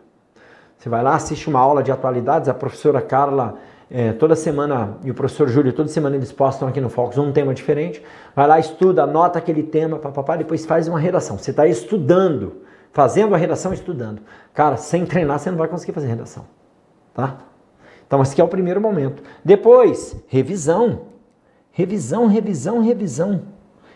Você 0.79 0.89
vai 0.89 1.03
lá, 1.03 1.17
assiste 1.17 1.49
uma 1.49 1.59
aula 1.59 1.83
de 1.83 1.91
atualidades, 1.91 2.49
a 2.49 2.55
professora 2.55 3.03
Carla, 3.03 3.59
é, 3.95 4.11
toda 4.11 4.35
semana, 4.35 4.97
e 5.05 5.11
o 5.11 5.15
professor 5.15 5.47
Júlio, 5.47 5.71
toda 5.71 5.87
semana 5.87 6.17
eles 6.17 6.33
postam 6.33 6.67
aqui 6.67 6.81
no 6.81 6.89
Focus 6.89 7.19
um 7.19 7.31
tema 7.31 7.53
diferente. 7.53 8.03
Vai 8.35 8.47
lá, 8.47 8.59
estuda, 8.59 9.03
anota 9.03 9.39
aquele 9.39 9.63
tema, 9.63 9.99
papapá, 9.99 10.35
depois 10.35 10.65
faz 10.65 10.89
uma 10.89 10.99
redação. 10.99 11.37
Você 11.37 11.51
está 11.51 11.67
estudando, 11.67 12.63
fazendo 12.91 13.35
a 13.35 13.39
redação, 13.39 13.71
estudando. 13.71 14.23
Cara, 14.55 14.79
sem 14.79 15.05
treinar 15.05 15.39
você 15.39 15.51
não 15.51 15.59
vai 15.59 15.69
conseguir 15.69 15.93
fazer 15.93 16.07
redação. 16.07 16.47
Tá? 17.13 17.37
Então, 18.07 18.23
esse 18.23 18.41
é 18.41 18.45
o 18.45 18.49
primeiro 18.49 18.81
momento. 18.81 19.23
Depois, 19.45 20.17
revisão. 20.27 21.03
Revisão, 21.71 22.27
revisão, 22.29 22.81
revisão. 22.81 23.43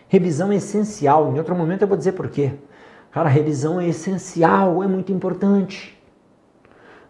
Revisão 0.07 0.51
é 0.51 0.57
essencial. 0.57 1.33
Em 1.33 1.39
outro 1.39 1.55
momento 1.55 1.81
eu 1.81 1.87
vou 1.87 1.97
dizer 1.97 2.11
por 2.11 2.29
quê. 2.29 2.53
Cara, 3.09 3.29
revisão 3.29 3.81
é 3.81 3.87
essencial, 3.87 4.83
é 4.83 4.87
muito 4.87 5.11
importante 5.11 5.96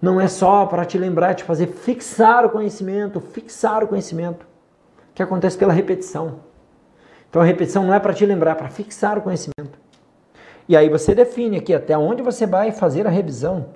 não 0.01 0.21
é 0.21 0.27
só 0.27 0.65
para 0.65 0.85
te 0.85 0.97
lembrar, 0.97 1.33
te 1.33 1.43
fazer 1.43 1.67
fixar 1.67 2.45
o 2.45 2.49
conhecimento, 2.49 3.19
fixar 3.19 3.83
o 3.83 3.87
conhecimento, 3.87 4.45
que 5.13 5.23
acontece 5.23 5.57
pela 5.57 5.73
repetição. 5.73 6.39
Então 7.29 7.41
a 7.41 7.45
repetição 7.45 7.83
não 7.83 7.93
é 7.93 7.99
para 7.99 8.13
te 8.13 8.25
lembrar, 8.25 8.51
é 8.51 8.55
para 8.55 8.69
fixar 8.69 9.17
o 9.17 9.21
conhecimento. 9.21 9.79
E 10.69 10.75
aí 10.75 10.89
você 10.89 11.15
define 11.15 11.57
aqui 11.57 11.73
até 11.73 11.97
onde 11.97 12.21
você 12.21 12.45
vai 12.45 12.71
fazer 12.71 13.07
a 13.07 13.09
revisão, 13.09 13.67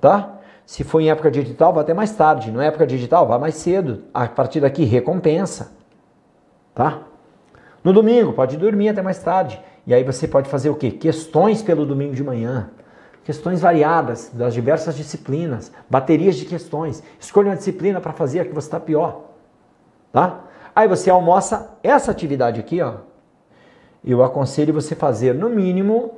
tá? 0.00 0.38
Se 0.66 0.84
for 0.84 1.00
em 1.00 1.10
época 1.10 1.30
digital, 1.30 1.72
vai 1.72 1.82
até 1.82 1.92
mais 1.92 2.14
tarde. 2.14 2.50
Não 2.52 2.60
é 2.60 2.66
época 2.66 2.86
digital, 2.86 3.26
vá 3.26 3.38
mais 3.38 3.56
cedo. 3.56 4.04
A 4.14 4.28
partir 4.28 4.60
daqui, 4.60 4.84
recompensa, 4.84 5.72
tá? 6.72 7.02
No 7.82 7.92
domingo, 7.92 8.32
pode 8.32 8.56
dormir 8.56 8.90
até 8.90 9.02
mais 9.02 9.18
tarde. 9.18 9.60
E 9.86 9.92
aí 9.92 10.04
você 10.04 10.28
pode 10.28 10.48
fazer 10.48 10.70
o 10.70 10.76
quê? 10.76 10.90
Questões 10.90 11.62
pelo 11.62 11.84
domingo 11.84 12.14
de 12.14 12.22
manhã 12.22 12.70
questões 13.24 13.60
variadas 13.60 14.30
das 14.32 14.54
diversas 14.54 14.96
disciplinas, 14.96 15.72
baterias 15.88 16.36
de 16.36 16.44
questões. 16.44 17.02
Escolha 17.18 17.50
uma 17.50 17.56
disciplina 17.56 18.00
para 18.00 18.12
fazer 18.12 18.40
a 18.40 18.44
que 18.44 18.54
você 18.54 18.66
está 18.66 18.80
pior. 18.80 19.30
Tá? 20.12 20.40
Aí 20.74 20.88
você 20.88 21.10
almoça 21.10 21.70
essa 21.82 22.10
atividade 22.10 22.60
aqui, 22.60 22.80
ó. 22.80 22.94
Eu 24.04 24.24
aconselho 24.24 24.72
você 24.72 24.94
fazer 24.94 25.34
no 25.34 25.50
mínimo 25.50 26.12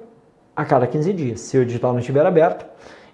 a 0.54 0.64
cada 0.64 0.86
15 0.86 1.12
dias, 1.12 1.40
se 1.40 1.58
o 1.58 1.62
edital 1.62 1.92
não 1.92 1.98
estiver 1.98 2.24
aberto, 2.24 2.64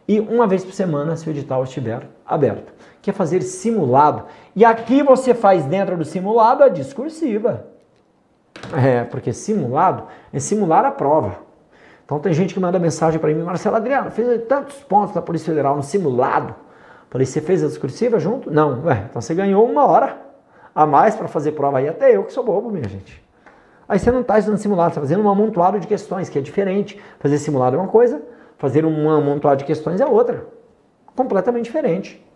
e 0.07 0.21
uma 0.21 0.47
vez 0.47 0.65
por 0.65 0.73
semana, 0.73 1.17
se 1.17 1.29
o 1.29 1.31
edital 1.31 1.63
estiver 1.65 2.09
aberto. 2.25 2.73
Que 3.01 3.11
é 3.11 3.13
fazer 3.13 3.43
simulado. 3.43 4.25
E 4.57 4.65
aqui 4.65 5.03
você 5.03 5.35
faz 5.35 5.65
dentro 5.65 5.97
do 5.97 6.05
simulado 6.05 6.65
a 6.65 6.69
discursiva. 6.69 7.67
É, 8.75 9.05
porque 9.05 9.33
simulado 9.33 10.05
é 10.33 10.39
simular 10.39 10.85
a 10.85 10.91
prova. 10.91 11.48
Então 12.09 12.19
tem 12.19 12.33
gente 12.33 12.55
que 12.55 12.61
manda 12.61 12.79
mensagem 12.79 13.21
para 13.21 13.29
mim, 13.35 13.43
Marcelo 13.43 13.77
Adriano, 13.77 14.11
fiz 14.11 14.27
tantos 14.49 14.77
pontos 14.77 15.15
na 15.15 15.21
Polícia 15.21 15.53
Federal 15.53 15.77
no 15.77 15.83
simulado. 15.83 16.55
Falei, 17.11 17.27
você 17.27 17.39
fez 17.39 17.63
a 17.63 17.67
discursiva 17.67 18.19
junto? 18.19 18.51
Não. 18.51 18.83
Ué, 18.87 19.09
então 19.11 19.21
você 19.21 19.35
ganhou 19.35 19.63
uma 19.67 19.85
hora 19.85 20.17
a 20.75 20.87
mais 20.87 21.15
para 21.15 21.29
fazer 21.29 21.53
prova 21.53 21.77
aí, 21.77 21.87
até 21.87 22.17
eu 22.17 22.25
que 22.25 22.33
sou 22.33 22.43
bobo, 22.43 22.71
minha 22.71 22.89
gente. 22.89 23.23
Aí 23.87 23.99
você 23.99 24.11
não 24.11 24.23
está 24.23 24.39
estudando 24.39 24.59
simulado, 24.59 24.95
você 24.95 25.01
está 25.01 25.01
fazendo 25.03 25.23
um 25.23 25.29
amontoado 25.29 25.79
de 25.79 25.87
questões, 25.87 26.31
que 26.31 26.39
é 26.39 26.41
diferente. 26.41 26.99
Fazer 27.21 27.37
simulado 27.37 27.77
é 27.77 27.79
uma 27.79 27.89
coisa, 27.89 28.23
fazer 28.57 28.87
um 28.87 29.11
amontoado 29.11 29.59
de 29.59 29.67
questões 29.67 30.01
é 30.01 30.07
outra. 30.07 30.47
Completamente 31.15 31.65
diferente. 31.65 32.27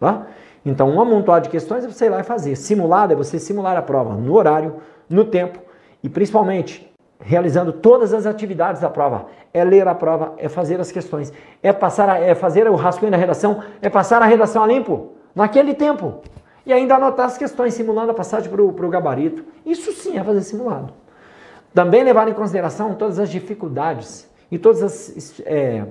Tá? 0.00 0.28
Então, 0.64 0.88
um 0.88 0.98
amontoado 0.98 1.42
de 1.42 1.50
questões 1.50 1.84
é 1.84 1.88
você 1.88 2.06
ir 2.06 2.08
lá 2.08 2.20
e 2.20 2.24
fazer. 2.24 2.56
Simulado 2.56 3.12
é 3.12 3.16
você 3.16 3.38
simular 3.38 3.76
a 3.76 3.82
prova 3.82 4.14
no 4.14 4.32
horário, 4.34 4.76
no 5.10 5.26
tempo 5.26 5.58
e 6.02 6.08
principalmente 6.08 6.93
realizando 7.20 7.72
todas 7.72 8.12
as 8.12 8.26
atividades 8.26 8.80
da 8.80 8.90
prova. 8.90 9.26
É 9.52 9.64
ler 9.64 9.86
a 9.86 9.94
prova, 9.94 10.34
é 10.36 10.48
fazer 10.48 10.80
as 10.80 10.90
questões, 10.90 11.32
é 11.62 11.72
passar 11.72 12.08
a, 12.08 12.18
é 12.18 12.34
fazer 12.34 12.68
o 12.68 12.74
rascunho 12.74 13.10
da 13.10 13.16
redação, 13.16 13.62
é 13.80 13.88
passar 13.88 14.22
a 14.22 14.26
redação 14.26 14.62
a 14.62 14.66
limpo, 14.66 15.12
naquele 15.34 15.74
tempo. 15.74 16.20
E 16.66 16.72
ainda 16.72 16.96
anotar 16.96 17.26
as 17.26 17.36
questões, 17.36 17.74
simulando 17.74 18.10
a 18.10 18.14
passagem 18.14 18.50
para 18.50 18.62
o 18.62 18.88
gabarito. 18.88 19.44
Isso 19.66 19.92
sim 19.92 20.18
é 20.18 20.24
fazer 20.24 20.40
simulado. 20.42 20.92
Também 21.74 22.02
levar 22.02 22.28
em 22.28 22.32
consideração 22.32 22.94
todas 22.94 23.18
as 23.18 23.28
dificuldades 23.28 24.28
e 24.50 24.58
todas 24.58 24.82
as 24.82 25.40
é, 25.44 25.84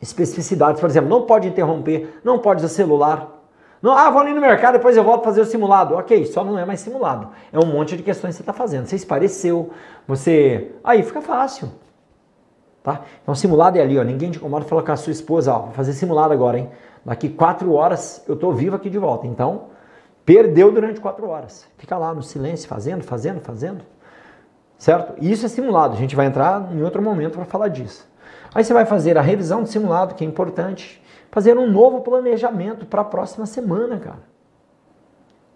especificidades. 0.00 0.80
Por 0.80 0.90
exemplo, 0.90 1.08
não 1.08 1.22
pode 1.22 1.48
interromper, 1.48 2.20
não 2.22 2.38
pode 2.38 2.64
usar 2.64 2.74
celular, 2.74 3.37
não, 3.80 3.92
ah, 3.92 4.10
vou 4.10 4.20
ali 4.20 4.34
no 4.34 4.40
mercado, 4.40 4.74
depois 4.74 4.96
eu 4.96 5.04
volto 5.04 5.24
fazer 5.24 5.40
o 5.40 5.44
simulado. 5.44 5.94
Ok, 5.94 6.26
só 6.26 6.42
não 6.42 6.58
é 6.58 6.64
mais 6.64 6.80
simulado. 6.80 7.28
É 7.52 7.58
um 7.58 7.66
monte 7.66 7.96
de 7.96 8.02
questões 8.02 8.34
que 8.34 8.38
você 8.38 8.42
está 8.42 8.52
fazendo. 8.52 8.86
Você 8.86 8.96
espareceu, 8.96 9.70
você. 10.06 10.72
Aí 10.82 11.02
fica 11.02 11.20
fácil. 11.20 11.70
Tá? 12.82 13.02
Então, 13.22 13.34
simulado 13.34 13.78
é 13.78 13.82
ali, 13.82 13.98
ó. 13.98 14.02
Ninguém 14.02 14.30
te 14.30 14.38
incomoda 14.38 14.64
falar 14.64 14.82
com 14.82 14.92
a 14.92 14.96
sua 14.96 15.12
esposa, 15.12 15.54
ó. 15.54 15.58
Vou 15.60 15.72
fazer 15.72 15.92
simulado 15.92 16.32
agora, 16.32 16.58
hein? 16.58 16.70
Daqui 17.04 17.28
quatro 17.28 17.72
horas 17.72 18.24
eu 18.26 18.34
tô 18.34 18.50
vivo 18.50 18.74
aqui 18.74 18.90
de 18.90 18.98
volta. 18.98 19.26
Então, 19.26 19.66
perdeu 20.24 20.72
durante 20.72 21.00
quatro 21.00 21.28
horas. 21.28 21.66
Fica 21.76 21.96
lá 21.96 22.12
no 22.12 22.22
silêncio, 22.22 22.68
fazendo, 22.68 23.04
fazendo, 23.04 23.40
fazendo. 23.40 23.84
Certo? 24.76 25.14
Isso 25.22 25.46
é 25.46 25.48
simulado. 25.48 25.94
A 25.94 25.96
gente 25.96 26.16
vai 26.16 26.26
entrar 26.26 26.68
em 26.72 26.82
outro 26.82 27.00
momento 27.00 27.36
para 27.36 27.44
falar 27.44 27.68
disso. 27.68 28.08
Aí 28.54 28.64
você 28.64 28.72
vai 28.72 28.86
fazer 28.86 29.16
a 29.16 29.22
revisão 29.22 29.62
do 29.62 29.68
simulado, 29.68 30.14
que 30.14 30.24
é 30.24 30.26
importante 30.26 31.02
fazer 31.30 31.56
um 31.58 31.70
novo 31.70 32.00
planejamento 32.00 32.86
para 32.86 33.02
a 33.02 33.04
próxima 33.04 33.46
semana, 33.46 33.98
cara. 33.98 34.22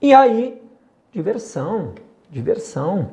E 0.00 0.12
aí, 0.12 0.62
diversão, 1.10 1.94
diversão, 2.30 3.12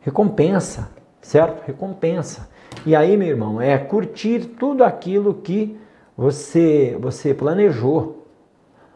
recompensa, 0.00 0.90
certo? 1.20 1.64
Recompensa. 1.66 2.48
E 2.86 2.96
aí, 2.96 3.16
meu 3.16 3.28
irmão, 3.28 3.60
é 3.60 3.78
curtir 3.78 4.46
tudo 4.58 4.82
aquilo 4.84 5.34
que 5.34 5.78
você 6.16 6.96
você 7.00 7.34
planejou. 7.34 8.26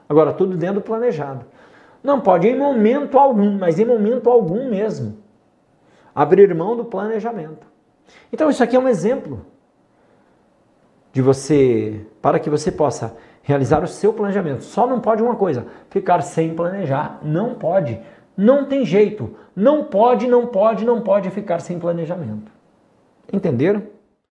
Agora, 0.09 0.33
tudo 0.33 0.57
dentro 0.57 0.77
do 0.77 0.83
planejado. 0.83 1.45
Não 2.03 2.21
pode 2.21 2.49
em 2.49 2.57
momento 2.57 3.19
algum, 3.19 3.59
mas 3.59 3.79
em 3.79 3.85
momento 3.85 4.31
algum 4.31 4.71
mesmo. 4.71 5.19
Abrir 6.15 6.55
mão 6.55 6.77
do 6.77 6.85
planejamento. 6.85 7.67
Então, 8.33 8.49
isso 8.49 8.63
aqui 8.63 8.75
é 8.75 8.79
um 8.79 8.89
exemplo 8.89 9.45
de 11.13 11.23
você, 11.23 12.01
para 12.21 12.39
que 12.39 12.51
você 12.51 12.71
possa 12.71 13.17
realizar 13.43 13.83
o 13.83 13.89
seu 13.89 14.13
planejamento. 14.13 14.63
Só 14.63 14.87
não 14.87 15.01
pode 15.01 15.23
uma 15.23 15.35
coisa, 15.35 15.67
ficar 15.91 16.21
sem 16.23 16.55
planejar. 16.55 17.19
Não 17.23 17.55
pode. 17.55 17.99
Não 18.37 18.67
tem 18.67 18.85
jeito. 18.85 19.35
Não 19.57 19.85
pode, 19.85 20.27
não 20.27 20.47
pode, 20.47 20.85
não 20.85 21.01
pode 21.01 21.31
ficar 21.31 21.61
sem 21.61 21.79
planejamento. 21.79 22.53
Entenderam? 23.33 23.83